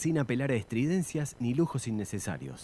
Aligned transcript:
sin 0.00 0.18
apelar 0.18 0.50
a 0.50 0.54
estridencias 0.54 1.36
ni 1.40 1.52
lujos 1.52 1.86
innecesarios. 1.86 2.62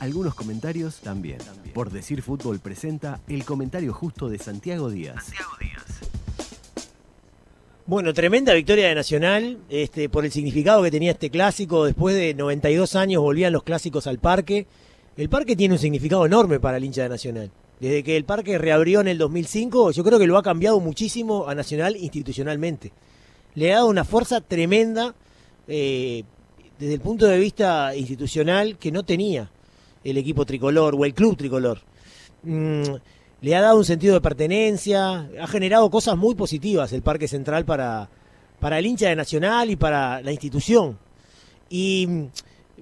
Algunos 0.00 0.34
comentarios 0.34 0.96
también. 0.96 1.38
Por 1.72 1.90
Decir 1.90 2.20
Fútbol 2.20 2.58
presenta 2.58 3.20
el 3.28 3.44
comentario 3.44 3.94
justo 3.94 4.28
de 4.28 4.38
Santiago 4.38 4.90
Díaz. 4.90 5.30
Bueno, 7.86 8.12
tremenda 8.12 8.54
victoria 8.54 8.88
de 8.88 8.96
Nacional 8.96 9.58
este, 9.68 10.08
por 10.08 10.24
el 10.24 10.32
significado 10.32 10.82
que 10.82 10.90
tenía 10.90 11.12
este 11.12 11.30
clásico. 11.30 11.84
Después 11.84 12.16
de 12.16 12.34
92 12.34 12.96
años 12.96 13.22
volvían 13.22 13.52
los 13.52 13.62
clásicos 13.62 14.08
al 14.08 14.18
parque. 14.18 14.66
El 15.16 15.28
parque 15.28 15.54
tiene 15.54 15.74
un 15.74 15.78
significado 15.78 16.26
enorme 16.26 16.58
para 16.58 16.78
el 16.78 16.84
hincha 16.84 17.04
de 17.04 17.08
Nacional. 17.08 17.52
Desde 17.78 18.02
que 18.02 18.16
el 18.16 18.24
parque 18.24 18.58
reabrió 18.58 19.00
en 19.00 19.06
el 19.06 19.18
2005, 19.18 19.92
yo 19.92 20.02
creo 20.02 20.18
que 20.18 20.26
lo 20.26 20.36
ha 20.38 20.42
cambiado 20.42 20.80
muchísimo 20.80 21.48
a 21.48 21.54
Nacional 21.54 21.96
institucionalmente. 21.96 22.90
Le 23.54 23.72
ha 23.72 23.76
dado 23.76 23.86
una 23.86 24.04
fuerza 24.04 24.40
tremenda 24.40 25.14
eh, 25.68 26.24
desde 26.78 26.94
el 26.94 27.00
punto 27.00 27.26
de 27.26 27.38
vista 27.38 27.94
institucional 27.96 28.76
que 28.78 28.92
no 28.92 29.04
tenía 29.04 29.50
el 30.04 30.16
equipo 30.18 30.44
tricolor 30.44 30.94
o 30.96 31.04
el 31.04 31.14
club 31.14 31.36
tricolor. 31.36 31.80
Mm, 32.42 32.82
le 33.40 33.56
ha 33.56 33.60
dado 33.60 33.78
un 33.78 33.84
sentido 33.84 34.14
de 34.14 34.20
pertenencia, 34.20 35.28
ha 35.40 35.46
generado 35.46 35.90
cosas 35.90 36.16
muy 36.16 36.34
positivas 36.34 36.92
el 36.92 37.02
Parque 37.02 37.28
Central 37.28 37.64
para, 37.64 38.08
para 38.60 38.78
el 38.78 38.86
hincha 38.86 39.08
de 39.08 39.16
Nacional 39.16 39.70
y 39.70 39.76
para 39.76 40.22
la 40.22 40.32
institución. 40.32 40.98
Y 41.68 42.06
mm, 42.06 42.26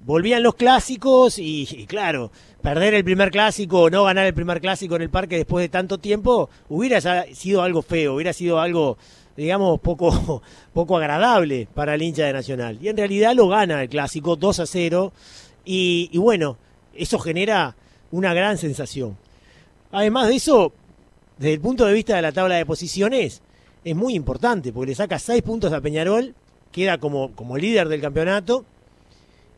volvían 0.03 0.43
los 0.43 0.55
clásicos 0.55 1.39
y, 1.39 1.85
claro, 1.87 2.31
perder 2.61 2.93
el 2.93 3.03
primer 3.03 3.31
clásico 3.31 3.81
o 3.81 3.89
no 3.89 4.03
ganar 4.03 4.25
el 4.25 4.33
primer 4.33 4.61
clásico 4.61 4.95
en 4.95 5.03
el 5.03 5.09
parque 5.09 5.37
después 5.37 5.63
de 5.63 5.69
tanto 5.69 5.97
tiempo 5.97 6.49
hubiera 6.69 7.01
sido 7.33 7.61
algo 7.61 7.81
feo, 7.81 8.15
hubiera 8.15 8.33
sido 8.33 8.59
algo, 8.59 8.97
digamos, 9.35 9.79
poco, 9.79 10.41
poco 10.73 10.97
agradable 10.97 11.67
para 11.73 11.95
el 11.95 12.01
hincha 12.01 12.25
de 12.25 12.33
Nacional. 12.33 12.77
Y 12.81 12.89
en 12.89 12.97
realidad 12.97 13.33
lo 13.35 13.47
gana 13.47 13.81
el 13.81 13.89
clásico 13.89 14.35
2 14.35 14.59
a 14.59 14.65
0 14.65 15.13
y, 15.65 16.17
bueno, 16.17 16.57
eso 16.93 17.19
genera 17.19 17.75
una 18.11 18.33
gran 18.33 18.57
sensación. 18.57 19.17
Además 19.91 20.27
de 20.27 20.35
eso, 20.35 20.73
desde 21.37 21.53
el 21.53 21.61
punto 21.61 21.85
de 21.85 21.93
vista 21.93 22.15
de 22.15 22.21
la 22.21 22.31
tabla 22.31 22.55
de 22.55 22.65
posiciones, 22.65 23.41
es 23.83 23.95
muy 23.95 24.13
importante, 24.15 24.71
porque 24.71 24.91
le 24.91 24.95
saca 24.95 25.19
6 25.19 25.41
puntos 25.41 25.73
a 25.73 25.81
Peñarol, 25.81 26.35
queda 26.71 26.97
como, 26.97 27.31
como 27.35 27.57
líder 27.57 27.87
del 27.87 28.01
campeonato, 28.01 28.65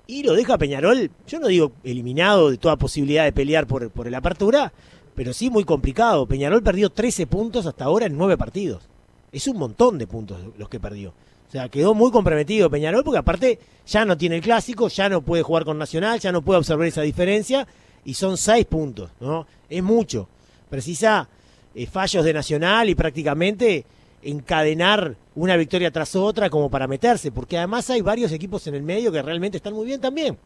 y 0.06 0.24
lo 0.24 0.34
deja 0.34 0.58
Peñarol, 0.58 1.12
yo 1.28 1.40
no 1.40 1.48
digo 1.48 1.74
eliminado 1.84 2.50
de 2.50 2.58
toda 2.58 2.78
posibilidad 2.78 3.26
de 3.26 3.34
pelear 3.34 3.68
por, 3.68 3.90
por 3.90 4.10
la 4.10 4.20
apertura, 4.20 4.72
pero 5.16 5.34
sí 5.34 5.50
muy 5.50 5.66
complicado. 5.66 6.28
Peñarol 6.28 6.64
perdió 6.64 6.90
13 6.90 7.28
puntos 7.28 7.66
hasta 7.66 7.86
ahora 7.86 8.06
en 8.06 8.18
9 8.18 8.38
partidos. 8.38 8.88
Es 9.32 9.48
un 9.48 9.58
montón 9.58 9.98
de 9.98 10.08
puntos 10.08 10.40
los 10.58 10.70
que 10.70 10.80
perdió. 10.80 11.14
O 11.48 11.52
sea, 11.52 11.70
quedó 11.70 11.94
muy 11.94 12.12
comprometido 12.12 12.70
Peñarol 12.70 13.04
porque 13.04 13.20
aparte 13.20 13.60
ya 13.86 14.04
no 14.04 14.18
tiene 14.18 14.38
el 14.38 14.42
clásico, 14.42 14.90
ya 14.90 15.08
no 15.08 15.22
puede 15.22 15.44
jugar 15.44 15.64
con 15.64 15.78
Nacional, 15.78 16.20
ya 16.20 16.32
no 16.32 16.42
puede 16.42 16.60
observar 16.60 16.88
esa 16.88 17.02
diferencia 17.02 17.66
y 18.04 18.14
son 18.14 18.38
6 18.38 18.66
puntos, 18.66 19.12
¿no? 19.20 19.48
Es 19.70 19.82
mucho. 19.82 20.28
Precisa 20.70 21.30
eh, 21.74 21.86
fallos 21.86 22.26
de 22.26 22.34
Nacional 22.34 22.90
y 22.90 22.96
prácticamente 22.96 23.86
encadenar 24.24 25.16
una 25.36 25.56
victoria 25.56 25.92
tras 25.92 26.16
otra 26.16 26.50
como 26.50 26.70
para 26.70 26.88
meterse, 26.88 27.32
porque 27.32 27.58
además 27.58 27.90
hay 27.90 28.02
varios 28.02 28.32
equipos 28.32 28.68
en 28.68 28.76
el 28.76 28.84
medio 28.84 29.12
que 29.12 29.22
realmente 29.22 29.58
están 29.58 29.74
muy 29.74 29.86
bien 29.86 30.02
también 30.02 30.38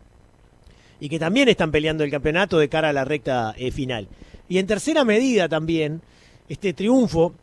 y 0.99 1.09
que 1.09 1.17
también 1.17 1.49
están 1.49 1.71
peleando 1.71 2.03
el 2.03 2.11
campeonato 2.11 2.59
de 2.59 2.69
cara 2.69 2.89
a 2.89 2.93
la 2.93 3.03
recta 3.03 3.55
eh, 3.57 3.71
final. 3.71 4.07
Y 4.47 4.59
en 4.59 4.67
tercera 4.67 5.03
medida 5.03 5.49
también, 5.49 6.01
este 6.47 6.73
triunfo 6.73 7.33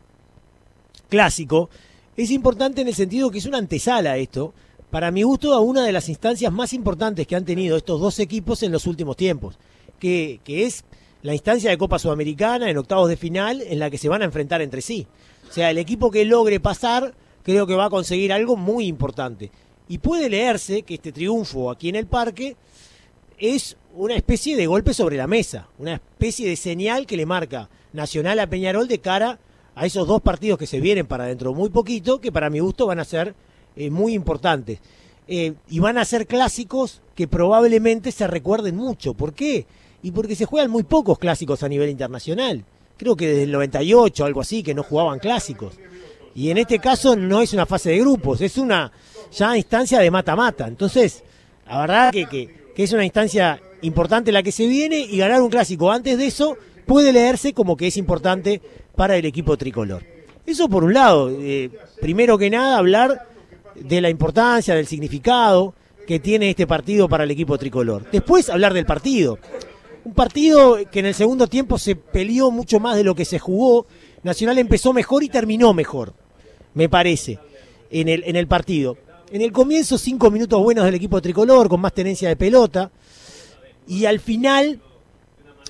clásico 1.08 1.70
es 2.16 2.30
importante 2.30 2.80
en 2.80 2.88
el 2.88 2.94
sentido 2.94 3.30
que 3.30 3.38
es 3.38 3.46
una 3.46 3.58
antesala 3.58 4.16
esto, 4.16 4.52
para 4.90 5.10
mi 5.10 5.22
gusto, 5.22 5.52
a 5.52 5.60
una 5.60 5.84
de 5.84 5.92
las 5.92 6.08
instancias 6.08 6.52
más 6.52 6.72
importantes 6.72 7.26
que 7.26 7.36
han 7.36 7.44
tenido 7.44 7.76
estos 7.76 8.00
dos 8.00 8.18
equipos 8.18 8.62
en 8.62 8.72
los 8.72 8.86
últimos 8.86 9.16
tiempos, 9.16 9.58
que, 10.00 10.40
que 10.44 10.64
es 10.64 10.84
la 11.22 11.34
instancia 11.34 11.70
de 11.70 11.78
Copa 11.78 11.98
Sudamericana 11.98 12.70
en 12.70 12.78
octavos 12.78 13.08
de 13.08 13.16
final 13.16 13.62
en 13.62 13.78
la 13.78 13.90
que 13.90 13.98
se 13.98 14.08
van 14.08 14.22
a 14.22 14.24
enfrentar 14.24 14.62
entre 14.62 14.82
sí. 14.82 15.06
O 15.48 15.52
sea, 15.52 15.70
el 15.70 15.78
equipo 15.78 16.10
que 16.10 16.24
logre 16.24 16.58
pasar 16.60 17.14
creo 17.42 17.66
que 17.66 17.74
va 17.74 17.86
a 17.86 17.90
conseguir 17.90 18.32
algo 18.32 18.56
muy 18.56 18.86
importante. 18.86 19.50
Y 19.88 19.98
puede 19.98 20.28
leerse 20.28 20.82
que 20.82 20.94
este 20.94 21.12
triunfo 21.12 21.70
aquí 21.70 21.88
en 21.88 21.96
el 21.96 22.06
parque 22.06 22.56
es 23.38 23.76
una 23.94 24.14
especie 24.14 24.56
de 24.56 24.66
golpe 24.66 24.92
sobre 24.92 25.16
la 25.16 25.26
mesa, 25.26 25.68
una 25.78 25.94
especie 25.94 26.48
de 26.48 26.56
señal 26.56 27.06
que 27.06 27.16
le 27.16 27.26
marca 27.26 27.68
Nacional 27.92 28.38
a 28.38 28.48
Peñarol 28.48 28.86
de 28.86 28.98
cara 28.98 29.38
a 29.78 29.86
esos 29.86 30.06
dos 30.06 30.20
partidos 30.20 30.58
que 30.58 30.66
se 30.66 30.80
vienen 30.80 31.06
para 31.06 31.24
dentro 31.24 31.54
muy 31.54 31.70
poquito, 31.70 32.20
que 32.20 32.32
para 32.32 32.50
mi 32.50 32.58
gusto 32.58 32.86
van 32.86 32.98
a 32.98 33.04
ser 33.04 33.34
eh, 33.76 33.90
muy 33.90 34.14
importantes. 34.14 34.78
Eh, 35.26 35.54
y 35.68 35.78
van 35.78 35.98
a 35.98 36.04
ser 36.04 36.26
clásicos 36.26 37.00
que 37.14 37.28
probablemente 37.28 38.12
se 38.12 38.26
recuerden 38.26 38.76
mucho. 38.76 39.14
¿Por 39.14 39.34
qué? 39.34 39.66
y 40.02 40.10
porque 40.12 40.36
se 40.36 40.44
juegan 40.44 40.70
muy 40.70 40.84
pocos 40.84 41.18
clásicos 41.18 41.62
a 41.62 41.68
nivel 41.68 41.90
internacional. 41.90 42.64
Creo 42.96 43.16
que 43.16 43.28
desde 43.28 43.42
el 43.44 43.52
98, 43.52 44.24
algo 44.24 44.40
así, 44.40 44.62
que 44.62 44.74
no 44.74 44.82
jugaban 44.82 45.18
clásicos. 45.18 45.74
Y 46.34 46.50
en 46.50 46.58
este 46.58 46.78
caso 46.78 47.16
no 47.16 47.42
es 47.42 47.52
una 47.52 47.66
fase 47.66 47.90
de 47.90 47.98
grupos, 47.98 48.40
es 48.40 48.58
una 48.58 48.92
ya 49.32 49.56
instancia 49.56 49.98
de 50.00 50.10
mata-mata. 50.10 50.66
Entonces, 50.66 51.22
la 51.66 51.80
verdad 51.80 52.12
que, 52.12 52.26
que, 52.26 52.82
es 52.82 52.92
una 52.92 53.04
instancia 53.04 53.60
importante 53.82 54.30
la 54.30 54.42
que 54.42 54.52
se 54.52 54.66
viene 54.66 55.00
y 55.00 55.18
ganar 55.18 55.42
un 55.42 55.50
clásico 55.50 55.90
antes 55.90 56.16
de 56.16 56.26
eso 56.26 56.56
puede 56.88 57.12
leerse 57.12 57.52
como 57.52 57.76
que 57.76 57.86
es 57.86 57.96
importante 57.96 58.60
para 58.96 59.16
el 59.16 59.24
equipo 59.24 59.56
tricolor. 59.56 60.02
Eso 60.44 60.68
por 60.68 60.82
un 60.82 60.94
lado, 60.94 61.30
eh, 61.30 61.70
primero 62.00 62.38
que 62.38 62.48
nada 62.50 62.78
hablar 62.78 63.28
de 63.76 64.00
la 64.00 64.08
importancia, 64.08 64.74
del 64.74 64.86
significado 64.86 65.74
que 66.06 66.18
tiene 66.18 66.48
este 66.48 66.66
partido 66.66 67.06
para 67.06 67.24
el 67.24 67.30
equipo 67.30 67.58
tricolor. 67.58 68.06
Después 68.10 68.48
hablar 68.48 68.72
del 68.72 68.86
partido. 68.86 69.38
Un 70.04 70.14
partido 70.14 70.78
que 70.90 71.00
en 71.00 71.06
el 71.06 71.14
segundo 71.14 71.46
tiempo 71.46 71.76
se 71.76 71.94
peleó 71.94 72.50
mucho 72.50 72.80
más 72.80 72.96
de 72.96 73.04
lo 73.04 73.14
que 73.14 73.26
se 73.26 73.38
jugó. 73.38 73.86
Nacional 74.22 74.58
empezó 74.58 74.94
mejor 74.94 75.22
y 75.22 75.28
terminó 75.28 75.74
mejor, 75.74 76.14
me 76.72 76.88
parece, 76.88 77.38
en 77.90 78.08
el, 78.08 78.24
en 78.26 78.36
el 78.36 78.46
partido. 78.46 78.96
En 79.30 79.42
el 79.42 79.52
comienzo, 79.52 79.98
cinco 79.98 80.30
minutos 80.30 80.62
buenos 80.62 80.86
del 80.86 80.94
equipo 80.94 81.20
tricolor, 81.20 81.68
con 81.68 81.82
más 81.82 81.92
tenencia 81.92 82.30
de 82.30 82.36
pelota. 82.36 82.90
Y 83.86 84.06
al 84.06 84.20
final, 84.20 84.80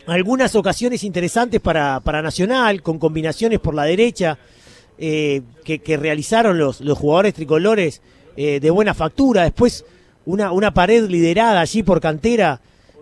algunas 0.09 0.55
ocasiones 0.55 1.05
interesantes 1.05 1.61
para, 1.61 2.01
para 2.01 2.23
Nacional, 2.23 2.83
con 2.83 2.99
combinaciones 2.99 3.61
por 3.61 3.75
la 3.75 3.85
derecha 3.85 4.39
eh, 4.99 5.43
que, 5.65 5.97
realizaron 5.97 6.59
los, 6.59 6.81
los 6.81 6.99
jugadores 6.99 7.35
tricolores 7.35 8.01
eh, 8.37 8.59
de 8.61 8.71
buena 8.71 8.95
factura. 8.95 9.45
Después, 9.45 9.85
una, 10.27 10.53
una 10.53 10.73
pared 10.73 11.09
liderada 11.09 11.61
allí 11.61 11.83
por 11.83 12.01
cantera 12.01 12.61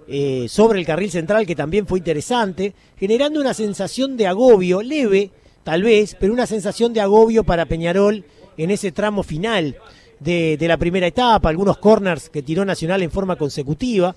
eh, 0.09 0.47
sobre 0.49 0.79
el 0.79 0.87
carril 0.87 1.11
central, 1.11 1.47
que 1.47 1.57
también 1.57 1.87
fue 1.87 1.99
interesante, 1.99 2.75
generando 2.97 3.41
una 3.41 3.55
sensación 3.55 4.17
de 4.17 4.27
agobio, 4.27 4.83
leve 4.83 5.31
tal 5.65 5.83
vez, 5.83 6.17
pero 6.19 6.33
una 6.33 6.47
sensación 6.47 6.93
de 6.93 7.01
agobio 7.01 7.43
para 7.43 7.67
Peñarol 7.67 8.25
en 8.57 8.71
ese 8.71 8.93
tramo 8.93 9.25
final 9.25 9.77
de, 10.21 10.57
la 10.61 10.77
primera 10.77 11.09
etapa, 11.09 11.49
algunos 11.49 11.79
corners 11.79 12.31
que 12.31 12.43
tiró 12.43 12.65
Nacional 12.65 13.03
en 13.03 13.11
forma 13.11 13.37
consecutiva, 13.37 14.15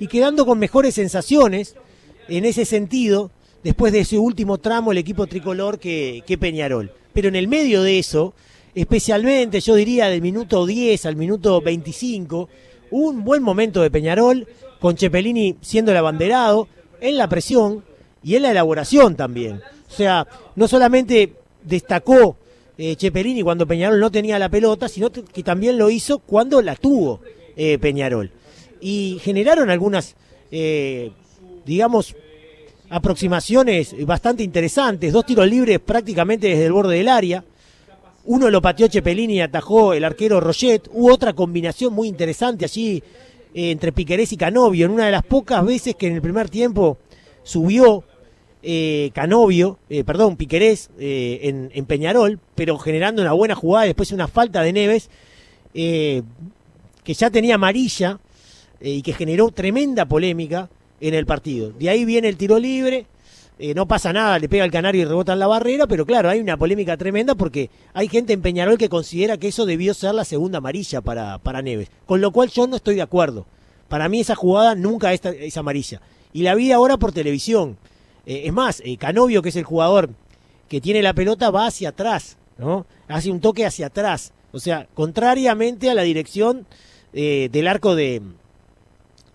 y 0.00 0.08
quedando 0.08 0.44
con 0.44 0.58
mejores 0.58 0.94
sensaciones 0.94 1.76
en 2.28 2.44
ese 2.44 2.64
sentido, 2.64 3.30
después 3.62 3.92
de 3.92 4.00
ese 4.00 4.18
último 4.18 4.58
tramo, 4.58 4.92
el 4.92 4.98
equipo 4.98 5.26
tricolor 5.26 5.78
que, 5.78 6.22
Peñarol. 6.40 6.92
Pero 7.12 7.28
en 7.28 7.36
el 7.36 7.48
medio 7.48 7.82
de 7.82 7.98
eso, 7.98 8.34
especialmente 8.74 9.60
yo 9.60 9.74
diría 9.74 10.08
del 10.08 10.22
minuto 10.22 10.66
10 10.66 11.06
al 11.06 11.16
minuto 11.16 11.60
25, 11.60 12.48
un 12.90 13.24
buen 13.24 13.42
momento 13.42 13.82
de 13.82 13.90
Peñarol, 13.90 14.46
con 14.80 14.94
Chepelini 14.94 15.56
siendo 15.60 15.90
el 15.90 15.96
abanderado, 15.96 16.68
en 17.00 17.16
la 17.16 17.28
presión 17.28 17.84
y 18.22 18.36
en 18.36 18.42
la 18.42 18.50
elaboración 18.50 19.16
también. 19.16 19.60
O 19.88 19.92
sea, 19.92 20.26
no 20.54 20.68
solamente 20.68 21.34
destacó 21.62 22.36
eh, 22.76 22.94
Chepelini 22.94 23.42
cuando 23.42 23.66
Peñarol 23.66 23.98
no 23.98 24.10
tenía 24.10 24.38
la 24.38 24.48
pelota, 24.48 24.88
sino 24.88 25.10
que 25.10 25.42
también 25.42 25.78
lo 25.78 25.90
hizo 25.90 26.18
cuando 26.20 26.62
la 26.62 26.76
tuvo 26.76 27.20
eh, 27.56 27.76
Peñarol. 27.78 28.30
Y 28.80 29.18
generaron 29.20 29.68
algunas, 29.68 30.14
eh, 30.52 31.10
digamos, 31.66 32.14
aproximaciones 32.90 33.94
bastante 34.06 34.42
interesantes, 34.42 35.12
dos 35.12 35.26
tiros 35.26 35.48
libres 35.48 35.78
prácticamente 35.80 36.48
desde 36.48 36.66
el 36.66 36.72
borde 36.72 36.96
del 36.96 37.08
área. 37.08 37.44
Uno 38.24 38.50
lo 38.50 38.60
pateó 38.60 38.88
Chepelini 38.88 39.36
y 39.36 39.40
atajó 39.40 39.94
el 39.94 40.04
arquero 40.04 40.40
Roget. 40.40 40.88
Hubo 40.92 41.12
otra 41.12 41.32
combinación 41.32 41.92
muy 41.92 42.08
interesante 42.08 42.64
allí 42.64 43.02
eh, 43.54 43.70
entre 43.70 43.92
Piquerés 43.92 44.32
y 44.32 44.36
Canovio, 44.36 44.86
en 44.86 44.92
una 44.92 45.06
de 45.06 45.12
las 45.12 45.24
pocas 45.24 45.64
veces 45.64 45.94
que 45.94 46.08
en 46.08 46.14
el 46.14 46.22
primer 46.22 46.50
tiempo 46.50 46.98
subió 47.42 48.04
eh, 48.62 49.10
Canovio, 49.14 49.78
eh, 49.88 50.04
perdón, 50.04 50.36
Piquerés 50.36 50.90
en, 50.98 51.70
en, 51.72 51.86
Peñarol, 51.86 52.38
pero 52.54 52.78
generando 52.78 53.22
una 53.22 53.32
buena 53.32 53.54
jugada 53.54 53.86
y 53.86 53.90
después 53.90 54.12
una 54.12 54.28
falta 54.28 54.62
de 54.62 54.72
Neves, 54.72 55.08
que 55.72 56.24
ya 57.06 57.30
tenía 57.30 57.54
amarilla 57.54 58.18
y 58.80 59.00
que 59.02 59.12
generó 59.12 59.50
tremenda 59.50 60.06
polémica 60.06 60.68
en 61.00 61.14
el 61.14 61.26
partido. 61.26 61.70
De 61.70 61.88
ahí 61.88 62.04
viene 62.04 62.28
el 62.28 62.36
tiro 62.36 62.58
libre, 62.58 63.06
eh, 63.58 63.74
no 63.74 63.86
pasa 63.86 64.12
nada, 64.12 64.38
le 64.38 64.48
pega 64.48 64.64
el 64.64 64.70
canario 64.70 65.02
y 65.02 65.04
rebota 65.04 65.32
en 65.32 65.40
la 65.40 65.46
barrera, 65.46 65.86
pero 65.86 66.06
claro, 66.06 66.28
hay 66.28 66.40
una 66.40 66.56
polémica 66.56 66.96
tremenda 66.96 67.34
porque 67.34 67.70
hay 67.92 68.08
gente 68.08 68.32
en 68.32 68.42
Peñarol 68.42 68.78
que 68.78 68.88
considera 68.88 69.36
que 69.36 69.48
eso 69.48 69.66
debió 69.66 69.94
ser 69.94 70.14
la 70.14 70.24
segunda 70.24 70.58
amarilla 70.58 71.00
para, 71.00 71.38
para 71.38 71.62
Neves, 71.62 71.90
con 72.06 72.20
lo 72.20 72.30
cual 72.30 72.50
yo 72.50 72.66
no 72.66 72.76
estoy 72.76 72.94
de 72.94 73.02
acuerdo. 73.02 73.46
Para 73.88 74.08
mí 74.08 74.20
esa 74.20 74.34
jugada 74.34 74.74
nunca 74.74 75.12
es, 75.12 75.24
es 75.24 75.56
amarilla. 75.56 76.00
Y 76.32 76.42
la 76.42 76.54
vi 76.54 76.72
ahora 76.72 76.98
por 76.98 77.12
televisión. 77.12 77.78
Eh, 78.26 78.42
es 78.44 78.52
más, 78.52 78.82
eh, 78.84 78.96
Canovio, 78.96 79.42
que 79.42 79.48
es 79.48 79.56
el 79.56 79.64
jugador 79.64 80.10
que 80.68 80.80
tiene 80.80 81.02
la 81.02 81.14
pelota, 81.14 81.50
va 81.50 81.66
hacia 81.66 81.88
atrás, 81.88 82.36
¿no? 82.58 82.86
Hace 83.08 83.30
un 83.30 83.40
toque 83.40 83.64
hacia 83.64 83.86
atrás. 83.86 84.32
O 84.52 84.60
sea, 84.60 84.86
contrariamente 84.94 85.90
a 85.90 85.94
la 85.94 86.02
dirección 86.02 86.66
del 87.12 87.66
arco 87.66 87.96
de, 87.96 88.20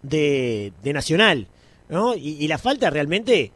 de, 0.03 0.93
Nacional, 0.93 1.47
¿no? 1.93 2.15
Y, 2.15 2.45
la 2.47 2.57
falta 2.57 2.89
realmente 2.89 3.51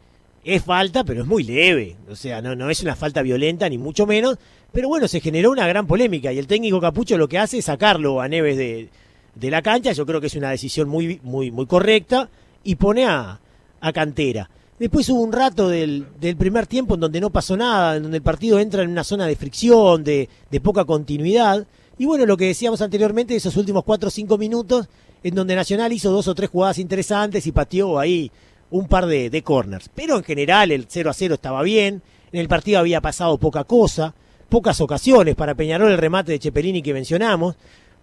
es 0.45 0.63
falta, 0.63 1.03
pero 1.03 1.23
es 1.23 1.27
muy 1.27 1.43
leve. 1.43 1.97
O 2.09 2.15
sea, 2.15 2.41
no, 2.41 2.55
no 2.55 2.69
es 2.69 2.81
una 2.81 2.95
falta 2.95 3.21
violenta, 3.21 3.67
ni 3.67 3.77
mucho 3.77 4.05
menos. 4.05 4.37
Pero 4.71 4.87
bueno, 4.87 5.07
se 5.07 5.19
generó 5.19 5.51
una 5.51 5.67
gran 5.67 5.87
polémica 5.87 6.31
y 6.31 6.37
el 6.37 6.47
técnico 6.47 6.79
Capucho 6.79 7.17
lo 7.17 7.27
que 7.27 7.39
hace 7.39 7.57
es 7.57 7.65
sacarlo 7.65 8.21
a 8.21 8.27
Neves 8.27 8.57
de, 8.57 8.89
de 9.35 9.51
la 9.51 9.61
cancha. 9.61 9.91
Yo 9.91 10.05
creo 10.05 10.21
que 10.21 10.27
es 10.27 10.35
una 10.35 10.51
decisión 10.51 10.87
muy, 10.87 11.19
muy, 11.23 11.51
muy 11.51 11.65
correcta 11.65 12.29
y 12.63 12.75
pone 12.75 13.05
a, 13.05 13.39
a 13.81 13.93
Cantera. 13.93 14.49
Después 14.79 15.09
hubo 15.09 15.21
un 15.21 15.33
rato 15.33 15.69
del, 15.69 16.05
del, 16.19 16.37
primer 16.37 16.67
tiempo 16.67 16.93
en 16.93 16.99
donde 16.99 17.19
no 17.19 17.31
pasó 17.31 17.57
nada, 17.57 17.97
en 17.97 18.03
donde 18.03 18.17
el 18.17 18.23
partido 18.23 18.59
entra 18.59 18.83
en 18.83 18.91
una 18.91 19.03
zona 19.03 19.25
de 19.25 19.35
fricción, 19.35 20.03
de, 20.03 20.29
de 20.51 20.61
poca 20.61 20.85
continuidad. 20.85 21.65
Y 21.97 22.05
bueno, 22.05 22.27
lo 22.27 22.37
que 22.37 22.45
decíamos 22.45 22.81
anteriormente, 22.81 23.35
esos 23.35 23.57
últimos 23.57 23.83
cuatro 23.83 24.09
o 24.09 24.11
cinco 24.11 24.37
minutos, 24.37 24.87
en 25.23 25.35
donde 25.35 25.55
Nacional 25.55 25.93
hizo 25.93 26.11
dos 26.11 26.27
o 26.27 26.35
tres 26.35 26.49
jugadas 26.49 26.79
interesantes 26.79 27.45
y 27.47 27.51
pateó 27.51 27.99
ahí 27.99 28.31
un 28.69 28.87
par 28.87 29.05
de, 29.05 29.29
de 29.29 29.43
corners. 29.43 29.89
Pero 29.93 30.17
en 30.17 30.23
general 30.23 30.71
el 30.71 30.85
0 30.87 31.09
a 31.09 31.13
0 31.13 31.35
estaba 31.35 31.61
bien, 31.63 32.01
en 32.31 32.39
el 32.39 32.47
partido 32.47 32.79
había 32.79 33.01
pasado 33.01 33.37
poca 33.37 33.63
cosa, 33.63 34.13
pocas 34.49 34.81
ocasiones 34.81 35.35
para 35.35 35.55
Peñarol 35.55 35.91
el 35.91 35.97
remate 35.97 36.31
de 36.33 36.39
Chepelini 36.39 36.81
que 36.81 36.93
mencionamos. 36.93 37.55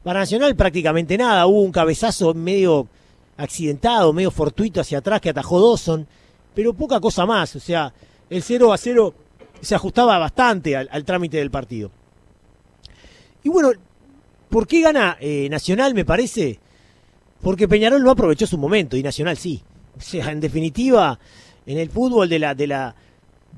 Para 0.02 0.20
Nacional 0.20 0.56
prácticamente 0.56 1.16
nada, 1.16 1.46
hubo 1.46 1.60
un 1.60 1.72
cabezazo 1.72 2.34
medio 2.34 2.88
accidentado, 3.36 4.12
medio 4.12 4.30
fortuito 4.30 4.80
hacia 4.80 4.98
atrás 4.98 5.20
que 5.20 5.30
atajó 5.30 5.60
Dawson 5.60 6.06
pero 6.54 6.72
poca 6.72 7.00
cosa 7.00 7.26
más. 7.26 7.56
O 7.56 7.60
sea, 7.60 7.92
el 8.30 8.42
0 8.42 8.72
a 8.72 8.78
0 8.78 9.14
se 9.60 9.74
ajustaba 9.74 10.18
bastante 10.18 10.76
al, 10.76 11.04
trámite 11.04 11.38
del 11.38 11.50
partido. 11.50 11.90
Y 13.42 13.48
bueno, 13.48 13.72
¿por 14.48 14.66
qué 14.66 14.80
gana 14.80 15.18
eh, 15.20 15.48
Nacional, 15.50 15.94
me 15.94 16.04
parece? 16.04 16.60
Porque 17.44 17.68
Peñarol 17.68 18.02
no 18.02 18.10
aprovechó 18.10 18.46
su 18.46 18.56
momento 18.56 18.96
y 18.96 19.02
Nacional 19.02 19.36
sí. 19.36 19.62
O 19.98 20.00
sea, 20.00 20.30
en 20.32 20.40
definitiva, 20.40 21.18
en 21.66 21.76
el 21.76 21.90
fútbol 21.90 22.26
de 22.30 22.38
la, 22.38 22.54
de 22.54 22.66
la, 22.66 22.94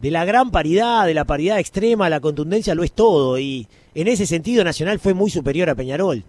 de 0.03 0.11
la 0.11 0.25
gran 0.25 0.51
paridad, 0.51 1.07
de 1.07 1.15
la 1.15 1.25
paridad 1.25 1.61
extrema, 1.61 2.11
la 2.11 2.19
contundencia 2.19 2.75
lo 2.75 2.83
es 2.83 2.91
todo. 2.91 3.39
Y 3.39 3.69
en 3.95 4.09
ese 4.09 4.27
sentido 4.27 4.65
Nacional 4.65 4.99
fue 4.99 5.15
muy 5.15 5.31
superior 5.31 5.71
a 5.71 5.77
Peñarol. 5.77 6.25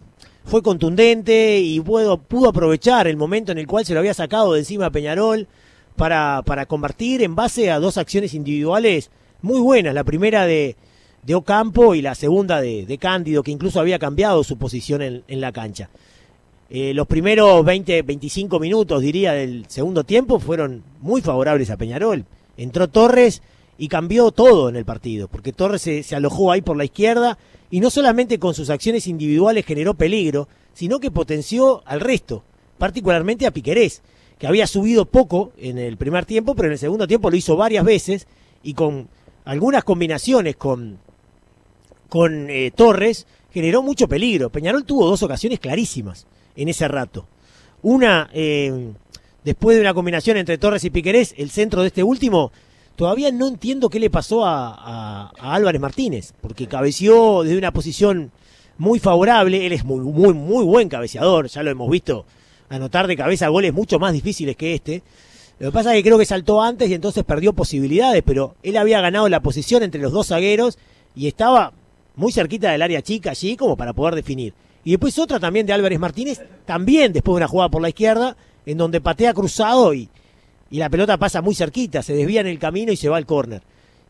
Fue 0.45 0.61
contundente 0.61 1.59
y 1.59 1.79
pudo, 1.79 2.19
pudo 2.19 2.49
aprovechar 2.49 3.07
el 3.07 3.17
momento 3.17 3.51
en 3.51 3.57
el 3.57 3.65
cual 3.65 3.85
se 3.85 3.93
lo 3.93 3.99
había 4.01 4.13
sacado 4.13 4.53
de 4.53 4.59
encima 4.59 4.85
a 4.85 4.91
Peñarol 4.91 5.47
para, 5.95 6.43
para 6.45 6.67
convertir 6.67 7.23
en 7.23 7.35
base 7.35 7.71
a 7.71 7.79
dos 7.79 7.97
acciones 7.97 8.35
individuales 8.35 9.09
muy 9.41 9.59
buenas. 9.59 9.95
La 9.95 10.03
primera 10.03 10.45
de, 10.45 10.75
de 11.23 11.33
Ocampo 11.33 11.95
y 11.95 12.03
la 12.03 12.13
segunda 12.13 12.61
de, 12.61 12.85
de 12.85 12.97
Cándido, 12.99 13.41
que 13.41 13.51
incluso 13.51 13.79
había 13.79 13.97
cambiado 13.97 14.43
su 14.43 14.59
posición 14.59 15.01
en, 15.01 15.23
en 15.27 15.41
la 15.41 15.51
cancha. 15.51 15.89
Eh, 16.69 16.93
los 16.93 17.07
primeros 17.07 17.63
20, 17.63 18.01
25 18.01 18.59
minutos, 18.59 19.01
diría, 19.01 19.31
del 19.31 19.65
segundo 19.69 20.03
tiempo 20.03 20.39
fueron 20.39 20.83
muy 20.99 21.21
favorables 21.21 21.69
a 21.69 21.77
Peñarol. 21.77 22.25
Entró 22.57 22.89
Torres 22.89 23.41
y 23.77 23.87
cambió 23.87 24.31
todo 24.31 24.67
en 24.67 24.75
el 24.75 24.83
partido, 24.83 25.27
porque 25.27 25.53
Torres 25.53 25.81
se, 25.81 26.15
alojó 26.15 26.51
ahí 26.51 26.61
por 26.61 26.75
la 26.75 26.85
izquierda 26.85 27.37
y 27.69 27.79
no 27.79 27.89
solamente 27.89 28.39
con 28.39 28.53
sus 28.53 28.69
acciones 28.69 29.07
individuales 29.07 29.65
generó 29.65 29.93
peligro, 29.93 30.49
sino 30.73 30.99
que 30.99 31.11
potenció 31.11 31.83
al 31.85 32.01
resto, 32.01 32.43
particularmente 32.77 33.45
a 33.45 33.51
Piquerés, 33.51 34.01
que 34.37 34.47
había 34.47 34.67
subido 34.67 35.05
poco 35.05 35.53
en 35.57 35.77
el 35.77 35.95
primer 35.95 36.25
tiempo, 36.25 36.53
pero 36.53 36.67
en 36.67 36.73
el 36.73 36.79
segundo 36.79 37.07
tiempo 37.07 37.29
lo 37.29 37.37
hizo 37.37 37.55
varias 37.55 37.85
veces 37.85 38.27
y 38.61 38.73
con 38.73 39.07
algunas 39.45 39.83
combinaciones 39.83 40.55
con, 40.57 40.97
con 42.09 42.49
eh, 42.49 42.71
Torres 42.75 43.25
generó 43.51 43.83
mucho 43.83 44.07
peligro. 44.07 44.49
Peñarol 44.49 44.83
tuvo 44.83 45.07
dos 45.07 45.23
ocasiones 45.23 45.59
clarísimas 45.59 46.27
en 46.57 46.67
ese 46.67 46.89
rato. 46.89 47.25
Una, 47.81 48.29
eh, 48.33 48.91
después 49.45 49.77
de 49.77 49.81
una 49.81 49.93
combinación 49.93 50.35
entre 50.35 50.57
Torres 50.57 50.83
y 50.83 50.89
Piquerés, 50.89 51.33
el 51.37 51.49
centro 51.49 51.81
de 51.81 51.87
este 51.87 52.03
último, 52.03 52.51
todavía 52.97 53.31
no 53.31 53.47
entiendo 53.47 53.89
qué 53.89 53.99
le 53.99 54.09
pasó 54.09 54.45
a, 54.45 54.73
a, 54.73 55.31
a 55.39 55.53
Álvarez 55.53 55.79
Martínez, 55.79 56.33
porque 56.41 56.67
cabeció 56.67 57.43
desde 57.43 57.57
una 57.57 57.71
posición 57.71 58.31
muy 58.77 58.99
favorable, 58.99 59.65
él 59.65 59.71
es 59.71 59.85
muy, 59.85 60.01
muy, 60.01 60.33
muy 60.33 60.65
buen 60.65 60.89
cabeceador, 60.89 61.47
ya 61.47 61.63
lo 61.63 61.71
hemos 61.71 61.89
visto 61.89 62.25
anotar 62.69 63.07
de 63.07 63.15
cabeza 63.15 63.47
goles 63.47 63.73
mucho 63.73 63.99
más 63.99 64.13
difíciles 64.13 64.55
que 64.55 64.73
este. 64.73 65.03
Lo 65.59 65.69
que 65.69 65.73
pasa 65.73 65.91
es 65.91 65.97
que 65.97 66.07
creo 66.09 66.19
que 66.19 66.25
saltó 66.25 66.61
antes 66.61 66.89
y 66.89 66.93
entonces 66.93 67.23
perdió 67.23 67.53
posibilidades, 67.53 68.21
pero 68.25 68.55
él 68.61 68.77
había 68.77 69.01
ganado 69.01 69.27
la 69.29 69.39
posición 69.39 69.83
entre 69.83 70.01
los 70.01 70.11
dos 70.11 70.27
zagueros 70.27 70.77
y 71.15 71.27
estaba 71.27 71.73
muy 72.15 72.31
cerquita 72.31 72.71
del 72.71 72.81
área 72.81 73.01
chica 73.01 73.31
allí 73.31 73.55
como 73.55 73.75
para 73.75 73.93
poder 73.93 74.15
definir. 74.15 74.53
Y 74.87 74.91
después 74.91 75.19
otra 75.19 75.37
también 75.37 75.65
de 75.65 75.73
Álvarez 75.73 75.99
Martínez, 75.99 76.41
también 76.63 77.11
después 77.11 77.33
de 77.33 77.39
una 77.39 77.49
jugada 77.49 77.67
por 77.67 77.81
la 77.81 77.89
izquierda, 77.89 78.37
en 78.65 78.77
donde 78.77 79.01
patea 79.01 79.33
cruzado 79.33 79.93
y, 79.93 80.07
y 80.69 80.77
la 80.77 80.89
pelota 80.89 81.17
pasa 81.17 81.41
muy 81.41 81.55
cerquita, 81.55 82.01
se 82.01 82.13
desvía 82.13 82.39
en 82.39 82.47
el 82.47 82.57
camino 82.57 82.93
y 82.93 82.95
se 82.95 83.09
va 83.09 83.17
al 83.17 83.25
córner. 83.25 83.63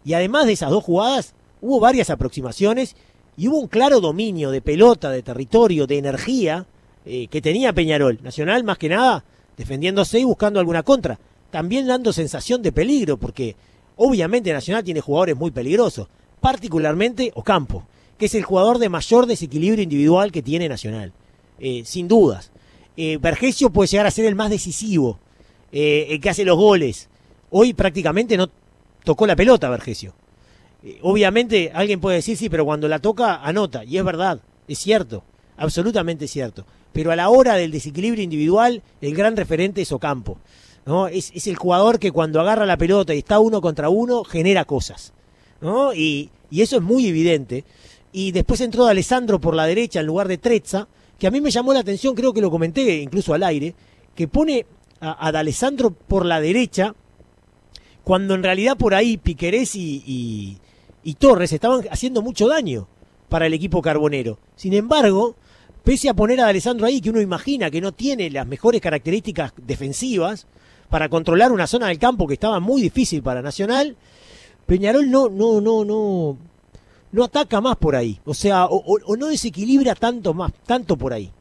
Y 0.05 0.13
además 0.13 0.45
de 0.45 0.51
esas 0.51 0.69
dos 0.69 0.83
jugadas, 0.83 1.33
hubo 1.61 1.79
varias 1.79 2.11
aproximaciones 2.11 2.95
y 3.35 3.47
hubo 3.47 3.57
un 3.57 3.67
claro 3.67 3.99
dominio 4.01 4.51
de 4.51 4.61
pelota, 4.61 5.09
de 5.09 5.23
territorio, 5.23 5.87
de 5.87 5.97
energía 5.97 6.67
eh, 7.07 7.25
que 7.25 7.41
tenía 7.41 7.73
Peñarol. 7.73 8.19
Nacional, 8.21 8.63
más 8.63 8.77
que 8.77 8.89
nada, 8.89 9.23
defendiéndose 9.57 10.19
y 10.19 10.25
buscando 10.25 10.59
alguna 10.59 10.83
contra. 10.83 11.17
También 11.49 11.87
dando 11.87 12.13
sensación 12.13 12.61
de 12.61 12.71
peligro, 12.71 13.17
porque 13.17 13.55
obviamente 13.95 14.53
Nacional 14.53 14.83
tiene 14.83 15.01
jugadores 15.01 15.35
muy 15.35 15.49
peligrosos, 15.49 16.07
particularmente 16.39 17.31
Ocampo, 17.33 17.83
que 18.17 18.25
es 18.25 18.35
el 18.35 18.43
jugador 18.43 18.79
de 18.79 18.89
mayor 18.89 19.25
desequilibrio 19.25 19.83
individual 19.83 20.31
que 20.31 20.41
tiene 20.41 20.69
Nacional, 20.69 21.13
eh, 21.59 21.83
sin 21.85 22.07
dudas. 22.07 22.51
Eh, 22.95 23.19
puede 23.19 23.87
llegar 23.87 24.07
a 24.07 24.11
ser 24.11 24.25
el 24.25 24.35
más 24.35 24.49
decisivo, 24.49 25.19
eh, 25.71 26.07
el 26.09 26.19
que 26.19 26.29
hace 26.29 26.45
los 26.45 26.57
goles. 26.57 27.09
Hoy 27.49 27.73
prácticamente 27.73 28.37
no 28.37 28.49
tocó 29.03 29.27
la 29.27 29.35
pelota 29.35 29.69
Vergesio. 29.69 30.13
Eh, 30.83 30.99
obviamente 31.01 31.71
alguien 31.73 31.99
puede 31.99 32.17
decir, 32.17 32.37
sí, 32.37 32.49
pero 32.49 32.65
cuando 32.65 32.87
la 32.87 32.99
toca, 32.99 33.35
anota. 33.35 33.83
Y 33.83 33.97
es 33.97 34.03
verdad, 34.03 34.41
es 34.67 34.79
cierto, 34.79 35.23
absolutamente 35.57 36.27
cierto 36.27 36.65
pero 36.97 37.11
a 37.11 37.15
la 37.15 37.29
hora 37.29 37.53
del 37.53 37.69
desequilibrio 37.69 38.23
individual, 38.23 38.81
el 39.01 39.15
gran 39.15 39.37
referente 39.37 39.83
es 39.83 39.91
Ocampo. 39.91 40.39
¿no? 40.87 41.07
Es, 41.07 41.31
es 41.35 41.45
el 41.45 41.55
jugador 41.55 41.99
que 41.99 42.11
cuando 42.11 42.41
agarra 42.41 42.65
la 42.65 42.75
pelota 42.75 43.13
y 43.13 43.19
está 43.19 43.37
uno 43.37 43.61
contra 43.61 43.89
uno, 43.89 44.23
genera 44.23 44.65
cosas. 44.65 45.13
¿no? 45.61 45.93
Y, 45.93 46.31
y 46.49 46.63
eso 46.63 46.77
es 46.77 46.81
muy 46.81 47.05
evidente. 47.05 47.65
Y 48.11 48.31
después 48.31 48.61
entró 48.61 48.85
Alessandro 48.85 49.39
por 49.39 49.55
la 49.55 49.65
derecha 49.65 49.99
en 49.99 50.05
lugar 50.05 50.27
de 50.27 50.37
Trezza, 50.37 50.87
que 51.19 51.27
a 51.27 51.31
mí 51.31 51.41
me 51.41 51.51
llamó 51.51 51.73
la 51.73 51.79
atención, 51.79 52.15
creo 52.15 52.33
que 52.33 52.41
lo 52.41 52.51
comenté 52.51 52.97
incluso 52.97 53.33
al 53.33 53.43
aire, 53.43 53.73
que 54.15 54.27
pone 54.27 54.65
a, 54.99 55.11
a 55.11 55.39
Alessandro 55.39 55.91
por 55.91 56.25
la 56.25 56.39
derecha, 56.39 56.95
cuando 58.03 58.35
en 58.35 58.43
realidad 58.43 58.77
por 58.77 58.93
ahí 58.93 59.17
Piquerés 59.17 59.75
y, 59.75 60.57
y, 61.03 61.13
Torres 61.15 61.51
estaban 61.51 61.81
haciendo 61.91 62.21
mucho 62.21 62.47
daño 62.47 62.87
para 63.27 63.47
el 63.47 63.53
equipo 63.53 63.81
carbonero. 63.81 64.39
Sin 64.55 64.73
embargo, 64.73 65.35
pese 65.83 66.07
a 66.07 66.13
poner 66.13 66.39
a 66.39 66.47
Alessandro 66.47 66.85
ahí, 66.85 67.01
que 67.01 67.09
uno 67.09 67.19
imagina 67.19 67.69
que 67.69 67.81
no 67.81 67.91
tiene 67.91 68.29
las 68.29 68.47
mejores 68.47 68.79
características 68.81 69.53
defensivas 69.57 70.47
para 70.89 71.09
controlar 71.09 71.51
una 71.51 71.67
zona 71.67 71.87
del 71.87 71.99
campo 71.99 72.27
que 72.27 72.35
estaba 72.35 72.59
muy 72.59 72.81
difícil 72.81 73.21
para 73.21 73.41
Nacional, 73.41 73.97
Peñarol 74.65 75.09
no, 75.09 75.29
no, 75.29 75.59
no, 75.59 75.83
no, 75.83 76.37
no 77.11 77.23
ataca 77.23 77.61
más 77.61 77.77
por 77.77 77.95
ahí, 77.95 78.19
o 78.25 78.33
sea, 78.33 78.65
o, 78.65 79.15
no 79.15 79.27
desequilibra 79.27 79.95
tanto 79.95 80.33
más, 80.33 80.51
tanto 80.65 80.97
por 80.97 81.13
ahí. 81.13 81.31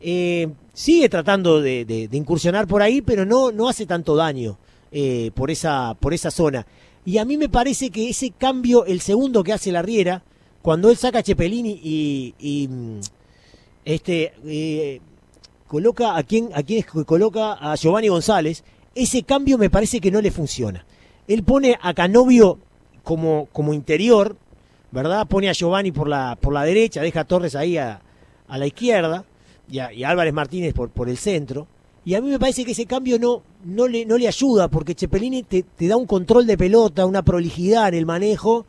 Eh, 0.00 0.48
sigue 0.72 1.08
tratando 1.08 1.60
de, 1.60 2.08
incursionar 2.12 2.66
por 2.66 2.82
ahí, 2.82 3.00
pero 3.00 3.24
no, 3.24 3.50
no 3.52 3.68
hace 3.68 3.86
tanto 3.86 4.14
daño 4.14 4.58
eh, 4.92 5.30
por, 5.34 5.50
esa, 5.50 5.96
por 5.98 6.12
esa 6.12 6.30
zona. 6.30 6.66
Y 7.04 7.18
a 7.18 7.24
mí 7.24 7.36
me 7.36 7.48
parece 7.48 7.90
que 7.90 8.08
ese 8.08 8.30
cambio, 8.30 8.84
el 8.84 9.00
segundo 9.00 9.44
que 9.44 9.52
hace 9.52 9.72
la 9.72 9.82
Riera, 9.82 10.22
cuando 10.60 10.90
él 10.90 10.96
saca 10.96 11.20
a 11.20 11.22
Chepelini 11.22 11.80
y, 11.82 12.34
y, 12.40 12.68
este 13.84 14.32
eh, 14.44 15.00
coloca 15.68 16.16
a 16.16 16.22
quién 16.24 16.50
a 16.52 16.62
coloca 17.04 17.52
a 17.52 17.76
Giovanni 17.76 18.08
González, 18.08 18.64
ese 18.94 19.22
cambio 19.22 19.58
me 19.58 19.70
parece 19.70 20.00
que 20.00 20.10
no 20.10 20.20
le 20.20 20.32
funciona. 20.32 20.84
Él 21.28 21.44
pone 21.44 21.78
a 21.80 21.94
Canovio 21.94 22.58
como, 23.04 23.46
como 23.52 23.74
interior, 23.74 24.36
¿verdad? 24.96 25.26
Pone 25.28 25.50
a 25.50 25.52
Giovanni 25.52 25.92
por 25.92 26.08
la, 26.08 26.38
por 26.40 26.54
la 26.54 26.64
derecha, 26.64 27.02
deja 27.02 27.20
a 27.20 27.24
Torres 27.24 27.54
ahí 27.54 27.76
a, 27.76 28.00
a 28.48 28.56
la 28.56 28.66
izquierda 28.66 29.26
y, 29.70 29.78
a, 29.78 29.90
Álvarez 30.08 30.32
Martínez 30.32 30.72
por, 30.72 30.88
por 30.88 31.10
el 31.10 31.18
centro. 31.18 31.66
Y 32.06 32.14
a 32.14 32.22
mí 32.22 32.30
me 32.30 32.38
parece 32.38 32.64
que 32.64 32.72
ese 32.72 32.86
cambio 32.86 33.18
no, 33.18 33.42
no 33.64 33.88
le, 33.88 34.06
no 34.06 34.16
le 34.16 34.26
ayuda, 34.26 34.68
porque 34.68 34.94
Cepelini 34.94 35.42
te, 35.42 35.64
te 35.64 35.86
da 35.86 35.98
un 35.98 36.06
control 36.06 36.46
de 36.46 36.56
pelota, 36.56 37.04
una 37.04 37.22
prolijidad 37.22 37.88
en 37.88 37.94
el 37.94 38.06
manejo 38.06 38.64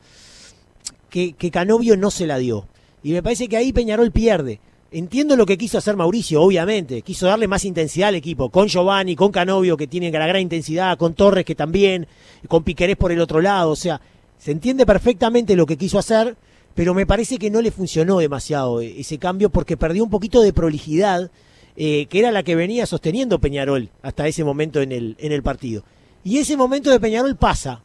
que, 1.10 1.32
que 1.32 1.50
Canovio 1.50 1.96
no 1.96 2.12
se 2.12 2.28
la 2.28 2.38
dio. 2.38 2.68
Y 3.04 3.14
me 3.14 3.24
parece 3.24 3.48
que 3.48 3.56
ahí 3.56 3.72
Peñarol 3.72 4.12
pierde. 4.12 4.60
Entiendo 4.92 5.38
lo 5.38 5.46
que 5.46 5.58
quiso 5.58 5.78
hacer 5.78 5.96
Mauricio, 5.96 6.42
obviamente. 6.42 7.04
Quiso 7.04 7.28
darle 7.28 7.48
más 7.48 7.64
intensidad 7.64 8.10
al 8.10 8.16
equipo. 8.16 8.50
Con 8.50 8.68
Giovanni, 8.68 9.16
con 9.16 9.32
Canovio, 9.32 9.78
que 9.78 9.88
tienen 9.88 10.12
la 10.12 10.28
gran 10.28 10.42
intensidad, 10.42 10.98
con 10.98 11.14
Torres, 11.14 11.46
que 11.46 11.56
también, 11.56 12.06
con 12.50 12.64
Piquerés 12.64 12.98
por 12.98 13.14
el 13.14 13.22
otro 13.22 13.40
lado. 13.40 13.72
O 13.72 13.76
sea, 13.78 14.02
se 14.38 14.52
entiende 14.52 14.86
perfectamente 14.86 15.56
lo 15.56 15.66
que 15.66 15.78
quiso 15.78 16.00
hacer, 16.00 16.36
pero 16.76 16.94
me 16.94 17.08
parece 17.08 17.38
que 17.38 17.50
no 17.50 17.62
le 17.62 17.72
funcionó 17.72 18.20
demasiado 18.20 18.82
eh, 18.82 18.96
ese 19.00 19.18
cambio 19.18 19.50
porque 19.50 19.78
perdió 19.78 20.04
un 20.04 20.10
poquito 20.10 20.42
de 20.42 20.54
prolijidad, 20.54 21.32
eh, 21.76 22.06
que 22.08 22.20
era 22.20 22.32
la 22.32 22.44
que 22.44 22.56
venía 22.56 22.86
sosteniendo 22.86 23.40
Peñarol 23.40 23.90
hasta 24.04 24.28
ese 24.28 24.44
momento 24.44 24.82
en 24.82 24.92
el, 24.92 25.16
en 25.20 25.32
el 25.32 25.44
partido. 25.44 25.84
Y 26.24 26.38
ese 26.38 26.58
momento 26.58 26.92
de 26.92 27.00
Peñarol 27.00 27.36
pasa. 27.36 27.82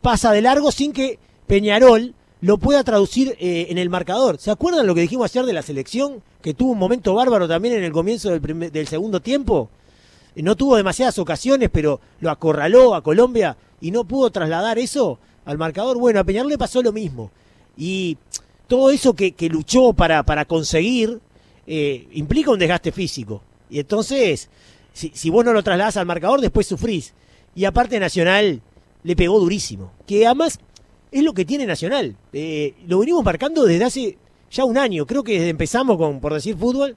Pasa 0.00 0.32
de 0.32 0.40
largo 0.40 0.72
sin 0.72 0.92
que 0.92 1.18
Peñarol 1.46 2.14
lo 2.40 2.56
pueda 2.56 2.82
traducir 2.82 3.36
eh, 3.38 3.66
en 3.68 3.76
el 3.76 3.90
marcador. 3.90 4.38
¿Se 4.38 4.50
acuerdan 4.50 4.86
lo 4.86 4.94
que 4.94 5.02
dijimos 5.02 5.30
ayer 5.30 5.44
de 5.44 5.52
la 5.52 5.62
selección? 5.62 6.22
Que 6.40 6.54
tuvo 6.54 6.72
un 6.72 6.78
momento 6.78 7.14
bárbaro 7.14 7.46
también 7.46 7.74
en 7.74 7.84
el 7.84 7.92
comienzo 7.92 8.30
del, 8.30 8.72
del 8.72 8.86
segundo 8.86 9.20
tiempo. 9.20 9.68
No 10.36 10.56
tuvo 10.56 10.76
demasiadas 10.76 11.18
ocasiones, 11.18 11.68
pero 11.70 12.00
lo 12.20 12.30
acorraló 12.30 12.94
a 12.94 13.02
Colombia 13.02 13.58
y 13.82 13.90
no 13.90 14.04
pudo 14.04 14.30
trasladar 14.30 14.78
eso 14.78 15.18
al 15.50 15.58
marcador. 15.58 15.98
Bueno, 15.98 16.20
a 16.20 16.24
Peñarol 16.24 16.50
le 16.50 16.58
pasó 16.58 16.82
lo 16.82 16.92
mismo. 16.92 17.30
Y 17.76 18.16
todo 18.68 18.90
eso 18.90 19.14
que, 19.14 19.34
luchó 19.50 19.92
para, 19.92 20.22
para 20.22 20.44
conseguir 20.44 21.20
eh, 21.66 22.06
implica 22.12 22.50
un 22.50 22.58
desgaste 22.58 22.92
físico. 22.92 23.42
Y 23.68 23.80
entonces, 23.80 24.48
si, 24.92 25.10
si 25.14 25.30
vos 25.30 25.44
no 25.44 25.52
lo 25.52 25.62
trasladás 25.62 25.96
al 25.96 26.06
marcador, 26.06 26.40
después 26.40 26.66
sufrís. 26.66 27.14
Y 27.54 27.64
aparte 27.64 27.98
Nacional 27.98 28.60
le 29.02 29.16
pegó 29.16 29.40
durísimo. 29.40 29.92
Que 30.06 30.26
además 30.26 30.58
es 31.10 31.22
lo 31.22 31.34
que 31.34 31.44
tiene 31.44 31.66
Nacional. 31.66 32.16
Eh, 32.32 32.74
lo 32.86 33.00
venimos 33.00 33.24
marcando 33.24 33.64
desde 33.64 33.84
hace 33.84 34.18
ya 34.50 34.64
un 34.64 34.78
año. 34.78 35.06
Creo 35.06 35.24
que 35.24 35.48
empezamos 35.48 35.96
con, 35.96 36.20
por 36.20 36.34
decir 36.34 36.56
fútbol, 36.56 36.96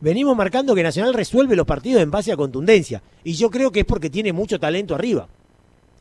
venimos 0.00 0.36
marcando 0.36 0.74
que 0.74 0.82
Nacional 0.82 1.14
resuelve 1.14 1.56
los 1.56 1.66
partidos 1.66 2.02
en 2.02 2.10
base 2.10 2.32
a 2.32 2.36
contundencia. 2.36 3.02
Y 3.22 3.34
yo 3.34 3.50
creo 3.50 3.70
que 3.70 3.80
es 3.80 3.86
porque 3.86 4.10
tiene 4.10 4.32
mucho 4.32 4.58
talento 4.58 4.94
arriba. 4.94 5.28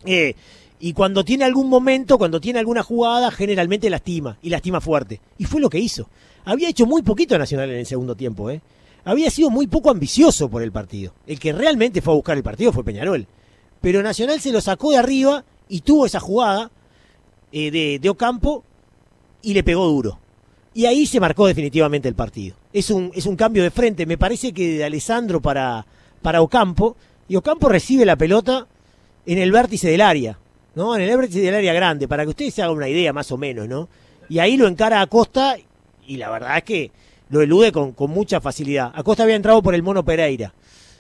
Eh, 0.06 0.36
y 0.80 0.94
cuando 0.94 1.24
tiene 1.24 1.46
algún 1.46 1.70
momento, 1.70 2.18
cuando 2.18 2.42
tiene 2.42 2.60
alguna 2.60 2.84
jugada, 2.84 3.32
generalmente 3.32 3.90
lastima. 3.90 4.38
Y 4.42 4.50
lastima 4.50 4.82
fuerte. 4.82 5.22
Y 5.38 5.46
fue 5.46 5.62
lo 5.62 5.70
que 5.70 5.80
hizo. 5.80 6.10
Había 6.44 6.70
hecho 6.70 6.86
muy 6.86 7.02
poquito 7.02 7.38
Nacional 7.38 7.70
en 7.72 7.78
el 7.78 7.86
segundo 7.86 8.16
tiempo. 8.16 8.50
¿eh? 8.50 8.62
Había 9.06 9.32
sido 9.32 9.50
muy 9.50 9.68
poco 9.68 9.90
ambicioso 9.90 10.50
por 10.50 10.62
el 10.62 10.72
partido. 10.72 11.14
El 11.26 11.40
que 11.40 11.54
realmente 11.54 12.02
fue 12.02 12.14
a 12.14 12.18
buscar 12.18 12.38
el 12.38 12.44
partido 12.44 12.74
fue 12.74 12.84
Peñarol. 12.84 13.26
Pero 13.82 14.04
Nacional 14.04 14.42
se 14.42 14.52
lo 14.52 14.62
sacó 14.62 14.92
de 14.92 14.98
arriba 14.98 15.46
y 15.70 15.82
tuvo 15.82 16.06
esa 16.06 16.20
jugada 16.20 16.72
eh, 17.52 17.72
de, 17.72 18.00
de, 18.00 18.10
Ocampo 18.10 18.64
y 19.42 19.54
le 19.54 19.64
pegó 19.64 19.86
duro. 19.86 20.20
Y 20.74 20.88
ahí 20.88 21.06
se 21.06 21.20
marcó 21.20 21.48
definitivamente 21.48 22.10
el 22.10 22.16
partido. 22.16 22.56
Es 22.74 22.90
un, 22.90 23.12
es 23.16 23.26
un 23.26 23.38
cambio 23.38 23.64
de 23.64 23.72
frente, 23.72 24.06
me 24.06 24.18
parece 24.18 24.52
que 24.52 24.78
de 24.78 24.84
Alessandro 24.84 25.42
para, 25.42 25.86
para 26.22 26.42
Ocampo, 26.42 26.98
y 27.30 27.38
Ocampo 27.38 27.70
recibe 27.70 28.06
la 28.06 28.18
pelota 28.18 28.68
en 29.26 29.38
el 29.38 29.52
vértice 29.52 29.90
del 29.90 30.02
área, 30.02 30.38
¿no? 30.76 30.96
En 30.96 31.02
el 31.02 31.18
vértice 31.18 31.42
del 31.42 31.56
área 31.56 31.74
grande, 31.74 32.08
para 32.08 32.24
que 32.24 32.30
ustedes 32.30 32.54
se 32.54 32.62
hagan 32.62 32.76
una 32.76 32.90
idea 32.90 33.14
más 33.14 33.32
o 33.32 33.38
menos, 33.38 33.68
¿no? 33.68 33.90
Y 34.30 34.40
ahí 34.40 34.58
lo 34.58 34.68
encara 34.68 35.02
a 35.02 35.08
Costa, 35.08 35.56
y 36.06 36.18
la 36.18 36.30
verdad 36.30 36.58
es 36.58 36.64
que 36.64 36.92
lo 37.30 37.42
elude 37.42 37.72
con, 37.72 37.94
con 37.94 38.12
mucha 38.12 38.40
facilidad. 38.42 38.92
Acosta 38.94 39.24
había 39.24 39.36
entrado 39.36 39.62
por 39.62 39.74
el 39.74 39.84
Mono 39.84 40.04
Pereira, 40.04 40.54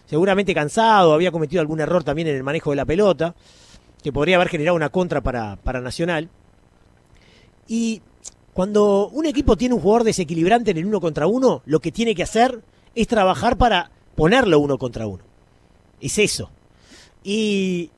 seguramente 0.05 0.53
cansado, 0.53 1.13
había 1.13 1.32
cometido 1.32 1.62
algún 1.62 1.79
error 1.79 2.03
también 2.03 2.27
en 2.27 2.36
el 2.36 2.44
manejo 2.44 2.72
de 2.72 2.77
la 2.77 2.86
pelota, 2.86 3.36
que 4.01 4.12
podría 4.12 4.36
haber 4.36 4.50
generado 4.50 4.75
una 4.75 4.89
contra 4.89 5.22
para, 5.22 5.58
para 5.58 5.82
Nacional. 5.82 6.29
Y 7.67 8.01
cuando 8.53 9.10
un 9.10 9.25
equipo 9.25 9.58
tiene 9.58 9.75
un 9.75 9.82
jugador 9.82 10.03
desequilibrante 10.03 10.72
en 10.72 10.77
el 10.77 10.86
uno 10.86 11.01
contra 11.01 11.27
uno, 11.27 11.62
lo 11.65 11.79
que 11.79 11.91
tiene 11.91 12.15
que 12.15 12.24
hacer 12.24 12.62
es 12.94 13.08
trabajar 13.08 13.58
para 13.58 13.91
ponerlo 14.15 14.60
uno 14.60 14.77
contra 14.77 15.08
uno. 15.08 15.24
Es 16.00 16.17
eso. 16.20 16.50
Y 17.24 17.89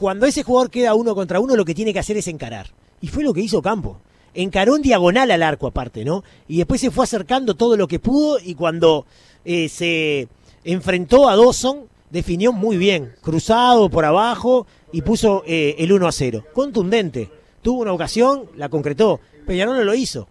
cuando 0.00 0.24
ese 0.24 0.42
jugador 0.42 0.70
queda 0.70 0.94
uno 0.94 1.14
contra 1.14 1.40
uno, 1.40 1.54
lo 1.54 1.66
que 1.66 1.74
tiene 1.74 1.92
que 1.92 1.98
hacer 1.98 2.16
es 2.16 2.26
encarar. 2.26 2.68
Y 3.02 3.08
fue 3.08 3.22
lo 3.22 3.34
que 3.34 3.42
hizo 3.42 3.60
Campo. 3.60 3.98
Encaró 4.32 4.76
en 4.76 4.80
diagonal 4.80 5.30
al 5.30 5.42
arco 5.42 5.66
aparte, 5.66 6.06
¿no? 6.06 6.24
Y 6.48 6.56
después 6.56 6.80
se 6.80 6.90
fue 6.90 7.04
acercando 7.04 7.54
todo 7.54 7.76
lo 7.76 7.86
que 7.86 7.98
pudo 7.98 8.38
y 8.42 8.54
cuando 8.54 9.04
eh, 9.44 9.68
se 9.68 10.26
enfrentó 10.64 11.28
a 11.28 11.36
Dawson, 11.36 11.80
definió 12.08 12.50
muy 12.50 12.78
bien, 12.78 13.12
cruzado 13.20 13.90
por 13.90 14.06
abajo 14.06 14.66
y 14.90 15.02
puso 15.02 15.42
eh, 15.46 15.76
el 15.78 15.92
1 15.92 16.08
a 16.08 16.12
0. 16.12 16.44
Contundente. 16.54 17.30
Tuvo 17.60 17.82
una 17.82 17.92
ocasión, 17.92 18.46
la 18.56 18.70
concretó. 18.70 19.20
Peñarol 19.46 19.76
no 19.76 19.84
lo 19.84 19.92
hizo. 19.92 20.28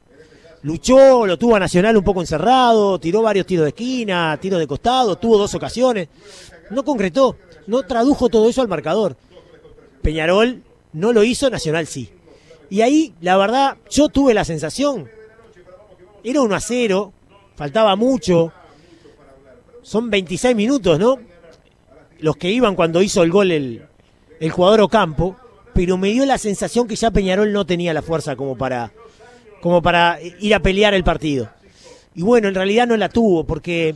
Luchó, 0.64 1.28
lo 1.28 1.38
tuvo 1.38 1.58
a 1.58 1.60
Nacional 1.60 1.96
un 1.96 2.04
poco 2.04 2.22
encerrado, 2.22 3.00
tiró 3.00 3.22
varios 3.22 3.46
tiros 3.46 3.66
de 3.66 3.70
esquina, 3.70 4.36
tiros 4.42 4.60
de 4.60 4.66
costado, 4.66 5.16
tuvo 5.18 5.38
dos 5.38 5.54
ocasiones. 5.54 6.08
No 6.72 6.84
concretó, 6.84 7.36
no 7.68 7.84
tradujo 7.84 8.30
todo 8.30 8.50
eso 8.50 8.62
al 8.62 8.68
marcador. 8.68 9.16
Peñarol 10.02 10.64
no 10.94 11.14
lo 11.14 11.24
hizo, 11.24 11.50
Nacional 11.50 11.88
sí. 11.88 12.10
Y 12.70 12.82
ahí, 12.82 13.14
la 13.22 13.38
verdad, 13.38 13.78
yo 13.90 14.10
tuve 14.10 14.34
la 14.34 14.46
sensación, 14.46 15.10
era 16.24 16.42
1 16.42 16.56
a 16.56 16.60
0, 16.60 17.14
faltaba 17.56 17.96
mucho, 17.96 18.54
son 19.82 20.10
26 20.10 20.56
minutos, 20.56 21.00
¿no? 21.00 21.18
Los 22.20 22.36
que 22.36 22.52
iban 22.52 22.76
cuando 22.76 23.02
hizo 23.02 23.24
el 23.24 23.32
gol 23.32 23.52
el, 23.52 23.86
el 24.40 24.52
jugador 24.52 24.82
Ocampo, 24.82 25.36
pero 25.74 25.98
me 25.98 26.10
dio 26.10 26.26
la 26.26 26.38
sensación 26.38 26.88
que 26.88 26.96
ya 26.96 27.12
Peñarol 27.12 27.52
no 27.52 27.66
tenía 27.66 27.94
la 27.94 28.02
fuerza 28.02 28.36
como 28.36 28.58
para, 28.58 28.92
como 29.62 29.82
para 29.82 30.20
ir 30.22 30.54
a 30.54 30.60
pelear 30.60 30.94
el 30.94 31.04
partido. 31.04 31.50
Y 32.16 32.22
bueno, 32.22 32.50
en 32.50 32.56
realidad 32.56 32.88
no 32.88 32.98
la 32.98 33.10
tuvo, 33.10 33.46
porque 33.46 33.96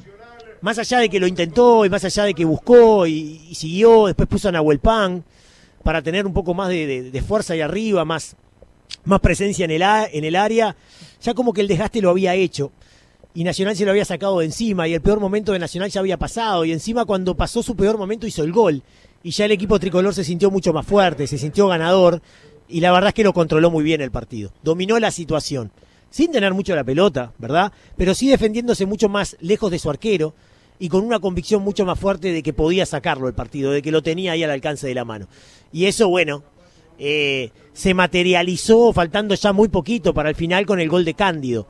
más 0.62 0.80
allá 0.80 1.00
de 1.00 1.10
que 1.10 1.20
lo 1.20 1.28
intentó 1.28 1.86
y 1.86 1.90
más 1.90 2.06
allá 2.06 2.24
de 2.24 2.34
que 2.34 2.46
buscó 2.46 3.06
y, 3.06 3.54
siguió, 3.54 4.08
después 4.08 4.30
puso 4.30 4.48
a 4.48 4.54
Nahuel 4.54 4.80
Pan 4.80 5.24
para 5.84 6.02
tener 6.02 6.26
un 6.26 6.34
poco 6.34 6.54
más 6.54 6.70
de, 6.70 7.24
fuerza 7.28 7.54
ahí 7.54 7.62
arriba, 7.62 8.06
más, 8.06 8.36
más 9.04 9.20
presencia 9.20 9.66
en 9.66 9.72
el, 9.72 9.82
en 9.82 10.24
el 10.24 10.36
área, 10.36 10.76
ya 11.22 11.34
como 11.34 11.54
que 11.54 11.62
el 11.62 11.68
desgaste 11.68 12.02
lo 12.02 12.10
había 12.10 12.34
hecho. 12.36 12.72
Y 13.36 13.44
Nacional 13.44 13.76
se 13.76 13.86
lo 13.86 13.92
había 13.92 14.06
sacado 14.06 14.40
de 14.40 14.46
encima 14.46 14.88
y 14.88 14.94
el 14.94 15.02
peor 15.02 15.20
momento 15.20 15.52
de 15.52 15.60
Nacional 15.60 15.90
ya 15.90 16.00
había 16.00 16.18
pasado 16.18 16.66
y 16.66 16.72
encima 16.72 17.04
cuando 17.06 17.36
pasó 17.36 17.64
su 17.64 17.76
peor 17.76 17.98
momento 17.98 18.28
hizo 18.28 18.44
el 18.44 18.52
gol 18.52 18.84
y 19.24 19.32
ya 19.32 19.46
el 19.46 19.52
equipo 19.52 19.80
tricolor 19.80 20.14
se 20.14 20.24
sintió 20.24 20.52
mucho 20.52 20.72
más 20.72 20.86
fuerte, 20.86 21.26
se 21.26 21.40
sintió 21.40 21.68
ganador 21.68 22.22
y 22.70 22.80
la 22.80 22.92
verdad 22.92 23.10
es 23.10 23.14
que 23.16 23.24
lo 23.24 23.34
controló 23.34 23.72
muy 23.72 23.84
bien 23.84 24.02
el 24.02 24.12
partido. 24.12 24.52
Dominó 24.62 25.00
la 25.00 25.10
situación, 25.10 25.72
sin 26.12 26.32
tener 26.32 26.54
mucho 26.54 26.76
la 26.76 26.84
pelota, 26.84 27.34
¿verdad? 27.40 27.72
Pero 27.98 28.14
sí 28.14 28.30
defendiéndose 28.30 28.86
mucho 28.86 29.10
más 29.10 29.36
lejos 29.42 29.72
de 29.72 29.80
su 29.80 29.90
arquero 29.90 30.36
y 30.84 30.90
con 30.90 31.06
una 31.06 31.20
convicción 31.20 31.64
mucho 31.64 31.86
más 31.86 31.98
fuerte 31.98 32.34
de 32.34 32.44
que 32.44 32.52
podía 32.52 32.86
sacarlo 32.86 33.30
el 33.30 33.34
partido, 33.34 33.72
de 33.72 33.82
que 33.82 33.90
lo 33.90 34.04
tenía 34.04 34.34
ahí 34.34 34.44
al 34.44 34.52
alcance 34.52 34.86
de 34.86 34.94
la 34.94 35.06
mano. 35.06 35.30
Y 35.72 35.86
eso, 35.86 36.10
bueno, 36.10 36.44
eh, 37.00 37.52
se 37.72 37.94
materializó 37.94 38.92
faltando 38.92 39.34
ya 39.34 39.54
muy 39.54 39.70
poquito 39.70 40.14
para 40.14 40.28
el 40.28 40.36
final 40.36 40.66
con 40.66 40.82
el 40.82 40.90
gol 40.90 41.06
de 41.06 41.14
Cándido. 41.14 41.68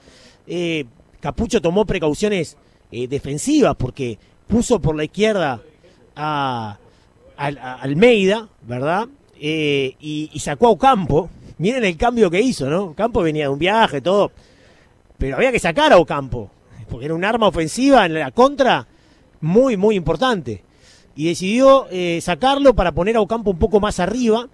Eh, 0.48 0.86
Capucho 1.20 1.62
tomó 1.62 1.86
precauciones 1.86 2.58
eh, 2.92 3.08
defensivas 3.08 3.76
porque 3.76 4.18
puso 4.48 4.82
por 4.82 4.96
la 4.96 5.04
izquierda 5.04 5.62
a 6.16 6.80
al, 7.38 7.58
a 7.60 7.76
Almeida, 7.76 8.50
¿verdad? 8.64 9.10
Y, 9.40 9.96
y, 10.34 10.40
sacó 10.40 10.66
a 10.66 10.72
Ocampo. 10.72 11.30
Miren 11.60 11.86
el 11.86 11.98
cambio 11.98 12.32
que 12.32 12.42
hizo, 12.42 12.68
¿no? 12.68 12.86
Ocampo 12.86 13.22
venía 13.22 13.44
de 13.44 13.50
un 13.50 13.60
viaje, 13.60 14.02
todo. 14.02 14.32
Pero 15.20 15.36
había 15.36 15.52
que 15.52 15.60
sacar 15.60 15.94
a 15.94 16.00
Ocampo, 16.00 16.50
porque 16.90 17.06
era 17.06 17.14
un 17.14 17.24
arma 17.24 17.48
ofensiva 17.48 18.08
en 18.08 18.16
la 18.16 18.32
contra 18.32 18.88
muy, 19.44 19.78
muy 19.78 19.96
importante. 19.96 20.64
Y 21.16 21.26
decidió 21.26 21.88
eh, 21.92 22.20
sacarlo 22.22 22.74
para 22.74 22.92
poner 22.92 23.18
a 23.18 23.22
Ocampo 23.22 23.52
un 23.52 23.60
poco 23.60 23.80
más 23.80 24.00
arriba 24.00 24.48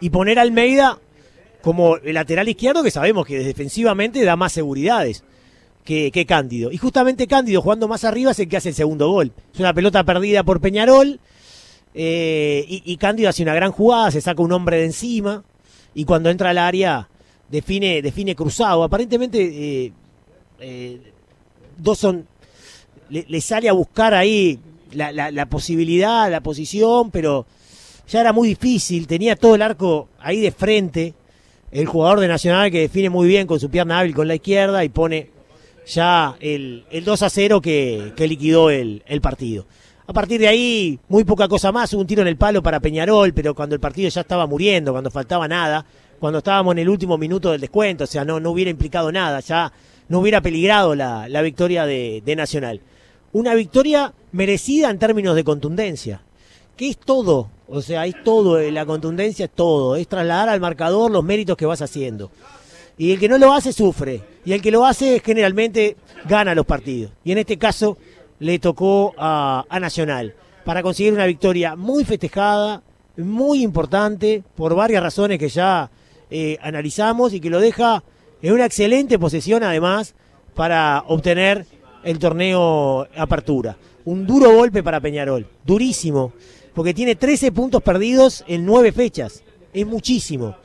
y 0.00 0.10
poner 0.10 0.38
a 0.38 0.42
Almeida 0.42 0.98
como 1.62 1.96
el 1.96 2.14
lateral 2.14 2.48
izquierdo, 2.48 2.84
que 2.84 2.90
sabemos 2.92 3.26
que 3.26 3.38
defensivamente 3.40 4.24
da 4.24 4.36
más 4.36 4.52
seguridades 4.52 5.24
que, 5.84 6.12
que 6.12 6.24
Cándido. 6.24 6.70
Y 6.70 6.76
justamente 6.76 7.26
Cándido 7.26 7.62
jugando 7.62 7.88
más 7.88 8.04
arriba 8.04 8.30
es 8.30 8.38
el 8.38 8.48
que 8.48 8.58
hace 8.58 8.68
el 8.68 8.74
segundo 8.76 9.10
gol. 9.10 9.32
Es 9.52 9.58
una 9.58 9.74
pelota 9.74 10.04
perdida 10.04 10.44
por 10.44 10.60
Peñarol 10.60 11.18
eh, 11.94 12.64
y, 12.68 12.96
Cándido 12.96 13.28
hace 13.28 13.42
una 13.42 13.54
gran 13.54 13.72
jugada, 13.72 14.10
se 14.10 14.20
saca 14.20 14.42
un 14.42 14.52
hombre 14.52 14.76
de 14.76 14.84
encima 14.84 15.42
y 15.94 16.04
cuando 16.04 16.30
entra 16.30 16.50
al 16.50 16.58
área 16.58 17.08
define, 17.48 18.02
define 18.02 18.36
cruzado. 18.36 18.84
Aparentemente 18.84 19.40
eh, 19.40 19.92
eh, 20.60 21.00
Dawson 21.76 22.26
le, 23.08 23.24
le, 23.28 23.40
sale 23.40 23.68
a 23.68 23.72
buscar 23.72 24.14
ahí 24.14 24.58
la, 24.92 25.12
la, 25.12 25.30
la, 25.30 25.46
posibilidad, 25.46 26.30
la 26.30 26.40
posición, 26.40 27.10
pero 27.10 27.46
ya 28.08 28.20
era 28.20 28.32
muy 28.32 28.48
difícil, 28.48 29.06
tenía 29.06 29.36
todo 29.36 29.54
el 29.54 29.62
arco 29.62 30.08
ahí 30.18 30.40
de 30.40 30.50
frente. 30.50 31.14
El 31.70 31.84
jugador 31.86 32.20
de 32.20 32.28
Nacional 32.28 32.70
que 32.70 32.80
define 32.80 33.10
muy 33.10 33.28
bien 33.28 33.46
con 33.46 33.60
su 33.60 33.68
pierna 33.68 33.98
hábil 33.98 34.14
con 34.14 34.26
la 34.26 34.34
izquierda 34.34 34.82
y 34.84 34.88
pone 34.88 35.30
ya 35.86 36.34
el, 36.40 36.84
el 36.90 37.04
2 37.04 37.22
a 37.22 37.30
0 37.30 37.60
que, 37.60 38.12
liquidó 38.18 38.70
el, 38.70 39.02
partido. 39.20 39.66
A 40.06 40.14
partir 40.14 40.40
de 40.40 40.48
ahí, 40.48 40.98
muy 41.08 41.24
poca 41.24 41.48
cosa 41.48 41.70
más, 41.70 41.92
hubo 41.92 42.00
un 42.00 42.06
tiro 42.06 42.22
en 42.22 42.28
el 42.28 42.36
palo 42.36 42.62
para 42.62 42.80
Peñarol, 42.80 43.34
pero 43.34 43.54
cuando 43.54 43.74
el 43.74 43.80
partido 43.80 44.08
ya 44.08 44.22
estaba 44.22 44.46
muriendo, 44.46 44.92
cuando 44.92 45.10
faltaba 45.10 45.46
nada, 45.46 45.84
cuando 46.18 46.38
estábamos 46.38 46.72
en 46.72 46.78
el 46.78 46.88
último 46.88 47.18
minuto 47.18 47.52
del 47.52 47.60
descuento, 47.60 48.04
o 48.04 48.06
sea, 48.06 48.24
no, 48.24 48.36
hubiera 48.50 48.70
implicado 48.70 49.12
nada, 49.12 49.40
ya 49.40 49.70
no 50.08 50.20
hubiera 50.20 50.40
peligrado 50.40 50.94
la, 50.94 51.42
victoria 51.42 51.84
de 51.84 52.34
Nacional. 52.34 52.80
Una 53.32 53.54
victoria 53.54 54.12
merecida 54.32 54.90
en 54.90 54.98
términos 54.98 55.36
de 55.36 55.44
contundencia, 55.44 56.22
que 56.76 56.88
es 56.88 56.98
todo, 56.98 57.48
o 57.68 57.82
sea, 57.82 58.06
es 58.06 58.14
todo, 58.24 58.58
eh, 58.58 58.72
la 58.72 58.86
contundencia 58.86 59.46
es 59.46 59.50
todo, 59.50 59.96
es 59.96 60.08
trasladar 60.08 60.48
al 60.48 60.60
marcador 60.60 61.10
los 61.10 61.24
méritos 61.24 61.56
que 61.56 61.66
vas 61.66 61.82
haciendo. 61.82 62.30
Y 62.96 63.12
el 63.12 63.18
que 63.18 63.28
no 63.28 63.38
lo 63.38 63.52
hace 63.52 63.72
sufre, 63.72 64.22
y 64.44 64.52
el 64.52 64.62
que 64.62 64.70
lo 64.70 64.86
hace 64.86 65.20
generalmente 65.24 65.96
gana 66.26 66.54
los 66.54 66.66
partidos. 66.66 67.12
Y 67.24 67.32
en 67.32 67.38
este 67.38 67.58
caso 67.58 67.98
le 68.38 68.58
tocó 68.58 69.14
a, 69.18 69.64
a 69.68 69.80
Nacional 69.80 70.34
para 70.64 70.82
conseguir 70.82 71.12
una 71.12 71.26
victoria 71.26 71.76
muy 71.76 72.04
festejada, 72.04 72.82
muy 73.16 73.62
importante, 73.62 74.42
por 74.56 74.74
varias 74.74 75.02
razones 75.02 75.38
que 75.38 75.48
ya 75.48 75.90
eh, 76.30 76.58
analizamos 76.60 77.32
y 77.32 77.40
que 77.40 77.50
lo 77.50 77.60
deja 77.60 78.02
en 78.42 78.52
una 78.52 78.66
excelente 78.66 79.18
posesión 79.18 79.62
además 79.62 80.14
para 80.54 81.04
obtener 81.06 81.66
el 82.04 82.18
torneo 82.18 83.06
Apertura. 83.16 83.76
Un 84.04 84.26
duro 84.26 84.52
golpe 84.52 84.82
para 84.82 85.00
Peñarol, 85.00 85.46
durísimo, 85.64 86.32
porque 86.74 86.94
tiene 86.94 87.14
13 87.16 87.52
puntos 87.52 87.82
perdidos 87.82 88.44
en 88.46 88.64
9 88.64 88.92
fechas, 88.92 89.42
es 89.72 89.86
muchísimo. 89.86 90.56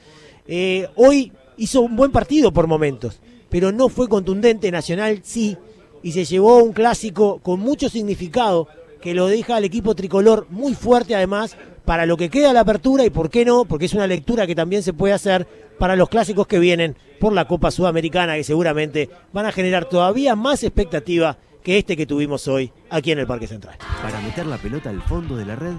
Eh, 0.48 0.88
hoy 0.96 1.32
hizo 1.58 1.82
un 1.82 1.96
buen 1.96 2.12
partido 2.12 2.52
por 2.52 2.68
momentos, 2.68 3.20
pero 3.50 3.72
no 3.72 3.90
fue 3.90 4.08
contundente, 4.08 4.72
Nacional 4.72 5.22
sí, 5.24 5.58
y 6.02 6.12
se 6.12 6.26
llevó 6.26 6.58
un 6.64 6.74
clásico 6.74 7.40
con 7.40 7.60
mucho 7.60 7.90
significado 7.90 8.68
que 9.04 9.14
lo 9.14 9.28
deja 9.28 9.58
al 9.58 9.66
equipo 9.66 9.96
tricolor 9.96 10.48
muy 10.50 10.76
fuerte 10.76 11.14
además 11.14 11.58
para 11.84 12.06
lo 12.06 12.16
que 12.16 12.30
queda 12.30 12.54
la 12.54 12.62
apertura 12.62 13.04
y 13.04 13.10
por 13.10 13.30
qué 13.30 13.44
no, 13.44 13.66
porque 13.66 13.88
es 13.88 13.94
una 13.94 14.08
lectura 14.08 14.48
que 14.48 14.56
también 14.56 14.82
se 14.82 14.94
puede 14.94 15.14
hacer 15.14 15.46
para 15.78 15.98
los 15.98 16.08
clásicos 16.08 16.48
que 16.48 16.58
vienen 16.58 16.96
por 17.20 17.34
la 17.34 17.46
Copa 17.46 17.70
Sudamericana 17.70 18.36
que 18.36 18.46
seguramente 18.46 19.10
van 19.34 19.46
a 19.46 19.52
generar 19.52 19.90
todavía 19.90 20.38
más 20.38 20.64
expectativa 20.64 21.38
que 21.66 21.78
este 21.78 21.98
que 21.98 22.06
tuvimos 22.06 22.48
hoy 22.48 22.72
aquí 22.90 23.12
en 23.12 23.20
el 23.20 23.28
Parque 23.28 23.46
Central. 23.46 23.76
Para 24.02 24.22
meter 24.22 24.46
la 24.46 24.58
pelota 24.58 24.90
al 24.90 25.02
fondo 25.02 25.36
de 25.36 25.46
la 25.48 25.58
red, 25.58 25.76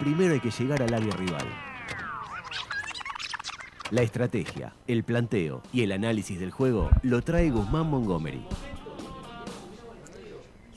primero 0.00 0.34
hay 0.34 0.40
que 0.40 0.50
llegar 0.50 0.82
al 0.82 0.94
área 0.94 1.14
rival. 1.14 1.46
La 3.92 4.02
estrategia, 4.02 4.72
el 4.88 5.04
planteo 5.04 5.62
y 5.72 5.82
el 5.82 5.92
análisis 5.92 6.40
del 6.40 6.50
juego 6.50 6.90
lo 7.02 7.22
trae 7.22 7.50
Guzmán 7.50 7.88
Montgomery. 7.88 8.42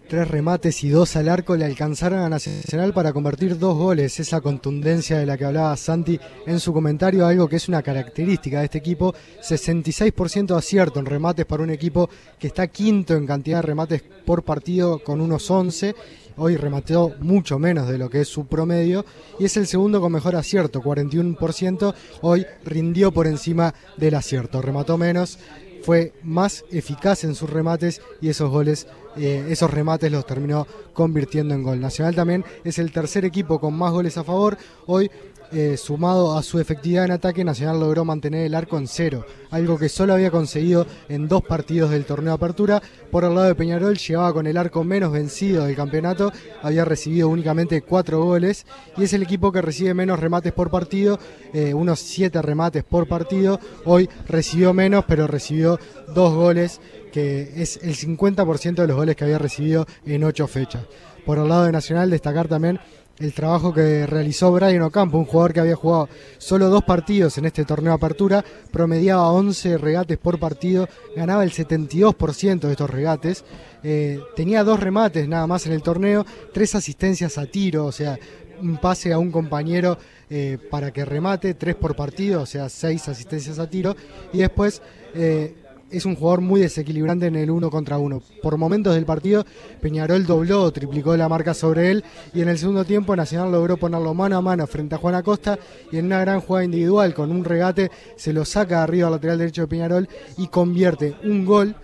Tres 0.09 0.27
remates 0.27 0.83
y 0.83 0.89
dos 0.89 1.15
al 1.17 1.29
arco 1.29 1.55
le 1.55 1.65
alcanzaron 1.65 2.21
a 2.21 2.29
Nacional 2.29 2.93
para 2.93 3.13
convertir 3.13 3.59
dos 3.59 3.77
goles. 3.77 4.19
Esa 4.19 4.41
contundencia 4.41 5.19
de 5.19 5.27
la 5.27 5.37
que 5.37 5.45
hablaba 5.45 5.77
Santi 5.77 6.19
en 6.47 6.59
su 6.59 6.73
comentario, 6.73 7.27
algo 7.27 7.47
que 7.47 7.57
es 7.57 7.67
una 7.69 7.83
característica 7.83 8.57
de 8.57 8.65
este 8.65 8.79
equipo. 8.79 9.13
66% 9.47 10.47
de 10.47 10.57
acierto 10.57 10.99
en 10.99 11.05
remates 11.05 11.45
para 11.45 11.61
un 11.61 11.69
equipo 11.69 12.09
que 12.39 12.47
está 12.47 12.65
quinto 12.69 13.15
en 13.15 13.27
cantidad 13.27 13.59
de 13.59 13.67
remates 13.67 14.01
por 14.25 14.41
partido 14.41 14.97
con 14.97 15.21
unos 15.21 15.51
11. 15.51 15.93
Hoy 16.37 16.57
remató 16.57 17.13
mucho 17.19 17.59
menos 17.59 17.87
de 17.87 17.99
lo 17.99 18.09
que 18.09 18.21
es 18.21 18.27
su 18.27 18.47
promedio 18.47 19.05
y 19.37 19.45
es 19.45 19.57
el 19.57 19.67
segundo 19.67 20.01
con 20.01 20.11
mejor 20.11 20.35
acierto, 20.35 20.81
41%. 20.81 21.93
Hoy 22.21 22.47
rindió 22.65 23.11
por 23.11 23.27
encima 23.27 23.75
del 23.95 24.15
acierto, 24.15 24.59
remató 24.59 24.97
menos 24.97 25.37
fue 25.83 26.13
más 26.23 26.65
eficaz 26.71 27.23
en 27.23 27.35
sus 27.35 27.49
remates 27.49 28.01
y 28.21 28.29
esos 28.29 28.49
goles, 28.49 28.87
eh, 29.17 29.47
esos 29.49 29.71
remates 29.71 30.11
los 30.11 30.25
terminó 30.25 30.67
convirtiendo 30.93 31.53
en 31.53 31.63
gol. 31.63 31.79
Nacional 31.79 32.15
también 32.15 32.45
es 32.63 32.79
el 32.79 32.91
tercer 32.91 33.25
equipo 33.25 33.59
con 33.59 33.73
más 33.75 33.91
goles 33.91 34.17
a 34.17 34.23
favor. 34.23 34.57
Hoy 34.85 35.09
eh, 35.51 35.77
sumado 35.77 36.37
a 36.37 36.43
su 36.43 36.59
efectividad 36.59 37.05
en 37.05 37.11
ataque, 37.11 37.43
Nacional 37.43 37.79
logró 37.79 38.05
mantener 38.05 38.45
el 38.45 38.53
arco 38.53 38.77
en 38.77 38.87
cero, 38.87 39.25
algo 39.49 39.77
que 39.77 39.89
solo 39.89 40.13
había 40.13 40.29
conseguido 40.29 40.85
en 41.07 41.27
dos 41.27 41.41
partidos 41.41 41.89
del 41.89 42.05
torneo 42.05 42.33
de 42.33 42.35
apertura. 42.35 42.81
Por 43.11 43.23
el 43.23 43.33
lado 43.33 43.47
de 43.47 43.55
Peñarol, 43.55 43.97
llegaba 43.97 44.31
con 44.33 44.45
el 44.45 44.57
arco 44.57 44.83
menos 44.83 45.11
vencido 45.11 45.65
del 45.65 45.75
campeonato, 45.75 46.31
había 46.61 46.85
recibido 46.85 47.29
únicamente 47.29 47.81
cuatro 47.81 48.23
goles 48.23 48.65
y 48.95 49.03
es 49.03 49.13
el 49.13 49.23
equipo 49.23 49.51
que 49.51 49.61
recibe 49.61 49.93
menos 49.93 50.19
remates 50.19 50.53
por 50.53 50.69
partido, 50.69 51.19
eh, 51.53 51.73
unos 51.73 51.99
siete 51.99 52.41
remates 52.41 52.83
por 52.83 53.07
partido. 53.07 53.59
Hoy 53.85 54.09
recibió 54.27 54.73
menos, 54.73 55.05
pero 55.07 55.25
recibió 55.25 55.79
dos 56.13 56.33
goles, 56.33 56.79
que 57.11 57.53
es 57.55 57.77
el 57.81 57.95
50% 57.95 58.75
de 58.75 58.87
los 58.87 58.95
goles 58.95 59.15
que 59.15 59.23
había 59.23 59.39
recibido 59.39 59.87
en 60.05 60.23
ocho 60.23 60.47
fechas. 60.47 60.83
Por 61.25 61.37
el 61.37 61.47
lado 61.47 61.65
de 61.65 61.71
Nacional, 61.71 62.09
destacar 62.09 62.47
también 62.47 62.79
el 63.19 63.33
trabajo 63.33 63.73
que 63.73 64.05
realizó 64.05 64.51
Brian 64.51 64.81
Ocampo, 64.81 65.17
un 65.17 65.25
jugador 65.25 65.53
que 65.53 65.59
había 65.59 65.75
jugado 65.75 66.09
solo 66.37 66.69
dos 66.69 66.83
partidos 66.83 67.37
en 67.37 67.45
este 67.45 67.65
torneo 67.65 67.91
de 67.91 67.97
apertura, 67.97 68.45
promediaba 68.71 69.31
11 69.31 69.77
regates 69.77 70.17
por 70.17 70.39
partido, 70.39 70.87
ganaba 71.15 71.43
el 71.43 71.51
72% 71.51 72.59
de 72.59 72.71
estos 72.71 72.89
regates, 72.89 73.43
eh, 73.83 74.19
tenía 74.35 74.63
dos 74.63 74.79
remates 74.79 75.27
nada 75.27 75.47
más 75.47 75.65
en 75.65 75.73
el 75.73 75.81
torneo, 75.81 76.25
tres 76.53 76.75
asistencias 76.75 77.37
a 77.37 77.45
tiro, 77.45 77.85
o 77.85 77.91
sea, 77.91 78.17
un 78.61 78.77
pase 78.77 79.11
a 79.13 79.19
un 79.19 79.31
compañero 79.31 79.97
eh, 80.29 80.57
para 80.69 80.91
que 80.91 81.05
remate, 81.05 81.53
tres 81.53 81.75
por 81.75 81.95
partido, 81.95 82.41
o 82.41 82.45
sea, 82.45 82.69
seis 82.69 83.07
asistencias 83.07 83.59
a 83.59 83.69
tiro, 83.69 83.95
y 84.31 84.39
después... 84.39 84.81
Eh, 85.13 85.55
es 85.91 86.05
un 86.05 86.15
jugador 86.15 86.41
muy 86.41 86.61
desequilibrante 86.61 87.27
en 87.27 87.35
el 87.35 87.49
uno 87.49 87.69
contra 87.69 87.97
uno. 87.97 88.21
Por 88.41 88.57
momentos 88.57 88.95
del 88.95 89.05
partido, 89.05 89.45
Peñarol 89.81 90.25
dobló 90.25 90.63
o 90.63 90.71
triplicó 90.71 91.15
la 91.17 91.29
marca 91.29 91.53
sobre 91.53 91.91
él 91.91 92.03
y 92.33 92.41
en 92.41 92.49
el 92.49 92.57
segundo 92.57 92.85
tiempo 92.85 93.15
Nacional 93.15 93.51
logró 93.51 93.77
ponerlo 93.77 94.13
mano 94.13 94.37
a 94.37 94.41
mano 94.41 94.67
frente 94.67 94.95
a 94.95 94.97
Juan 94.97 95.15
Acosta 95.15 95.57
y 95.91 95.97
en 95.97 96.05
una 96.05 96.19
gran 96.19 96.41
jugada 96.41 96.65
individual 96.65 97.13
con 97.13 97.31
un 97.31 97.43
regate 97.43 97.91
se 98.15 98.33
lo 98.33 98.45
saca 98.45 98.83
arriba 98.83 99.07
al 99.07 99.13
lateral 99.13 99.37
derecho 99.37 99.61
de 99.61 99.67
Peñarol 99.67 100.09
y 100.37 100.47
convierte 100.47 101.15
un 101.23 101.45
gol. 101.45 101.75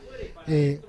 Eh, 0.48 0.82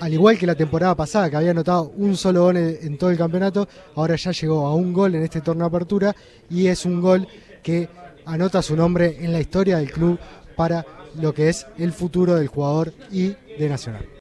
al 0.00 0.12
igual 0.12 0.36
que 0.36 0.46
la 0.46 0.56
temporada 0.56 0.96
pasada, 0.96 1.30
que 1.30 1.36
había 1.36 1.52
anotado 1.52 1.92
un 1.96 2.16
solo 2.16 2.42
gol 2.42 2.56
en 2.56 2.98
todo 2.98 3.10
el 3.10 3.18
campeonato, 3.18 3.68
ahora 3.94 4.16
ya 4.16 4.32
llegó 4.32 4.66
a 4.66 4.74
un 4.74 4.92
gol 4.92 5.14
en 5.14 5.22
este 5.22 5.40
torneo 5.40 5.68
de 5.68 5.76
apertura 5.76 6.16
y 6.50 6.66
es 6.66 6.84
un 6.84 7.00
gol 7.00 7.28
que 7.62 7.88
anota 8.24 8.62
su 8.62 8.74
nombre 8.74 9.18
en 9.20 9.32
la 9.32 9.40
historia 9.40 9.76
del 9.76 9.92
club 9.92 10.18
para 10.56 10.84
lo 11.20 11.34
que 11.34 11.48
es 11.48 11.66
el 11.78 11.92
futuro 11.92 12.34
del 12.34 12.48
jugador 12.48 12.92
y 13.10 13.34
de 13.58 13.68
Nacional. 13.68 14.06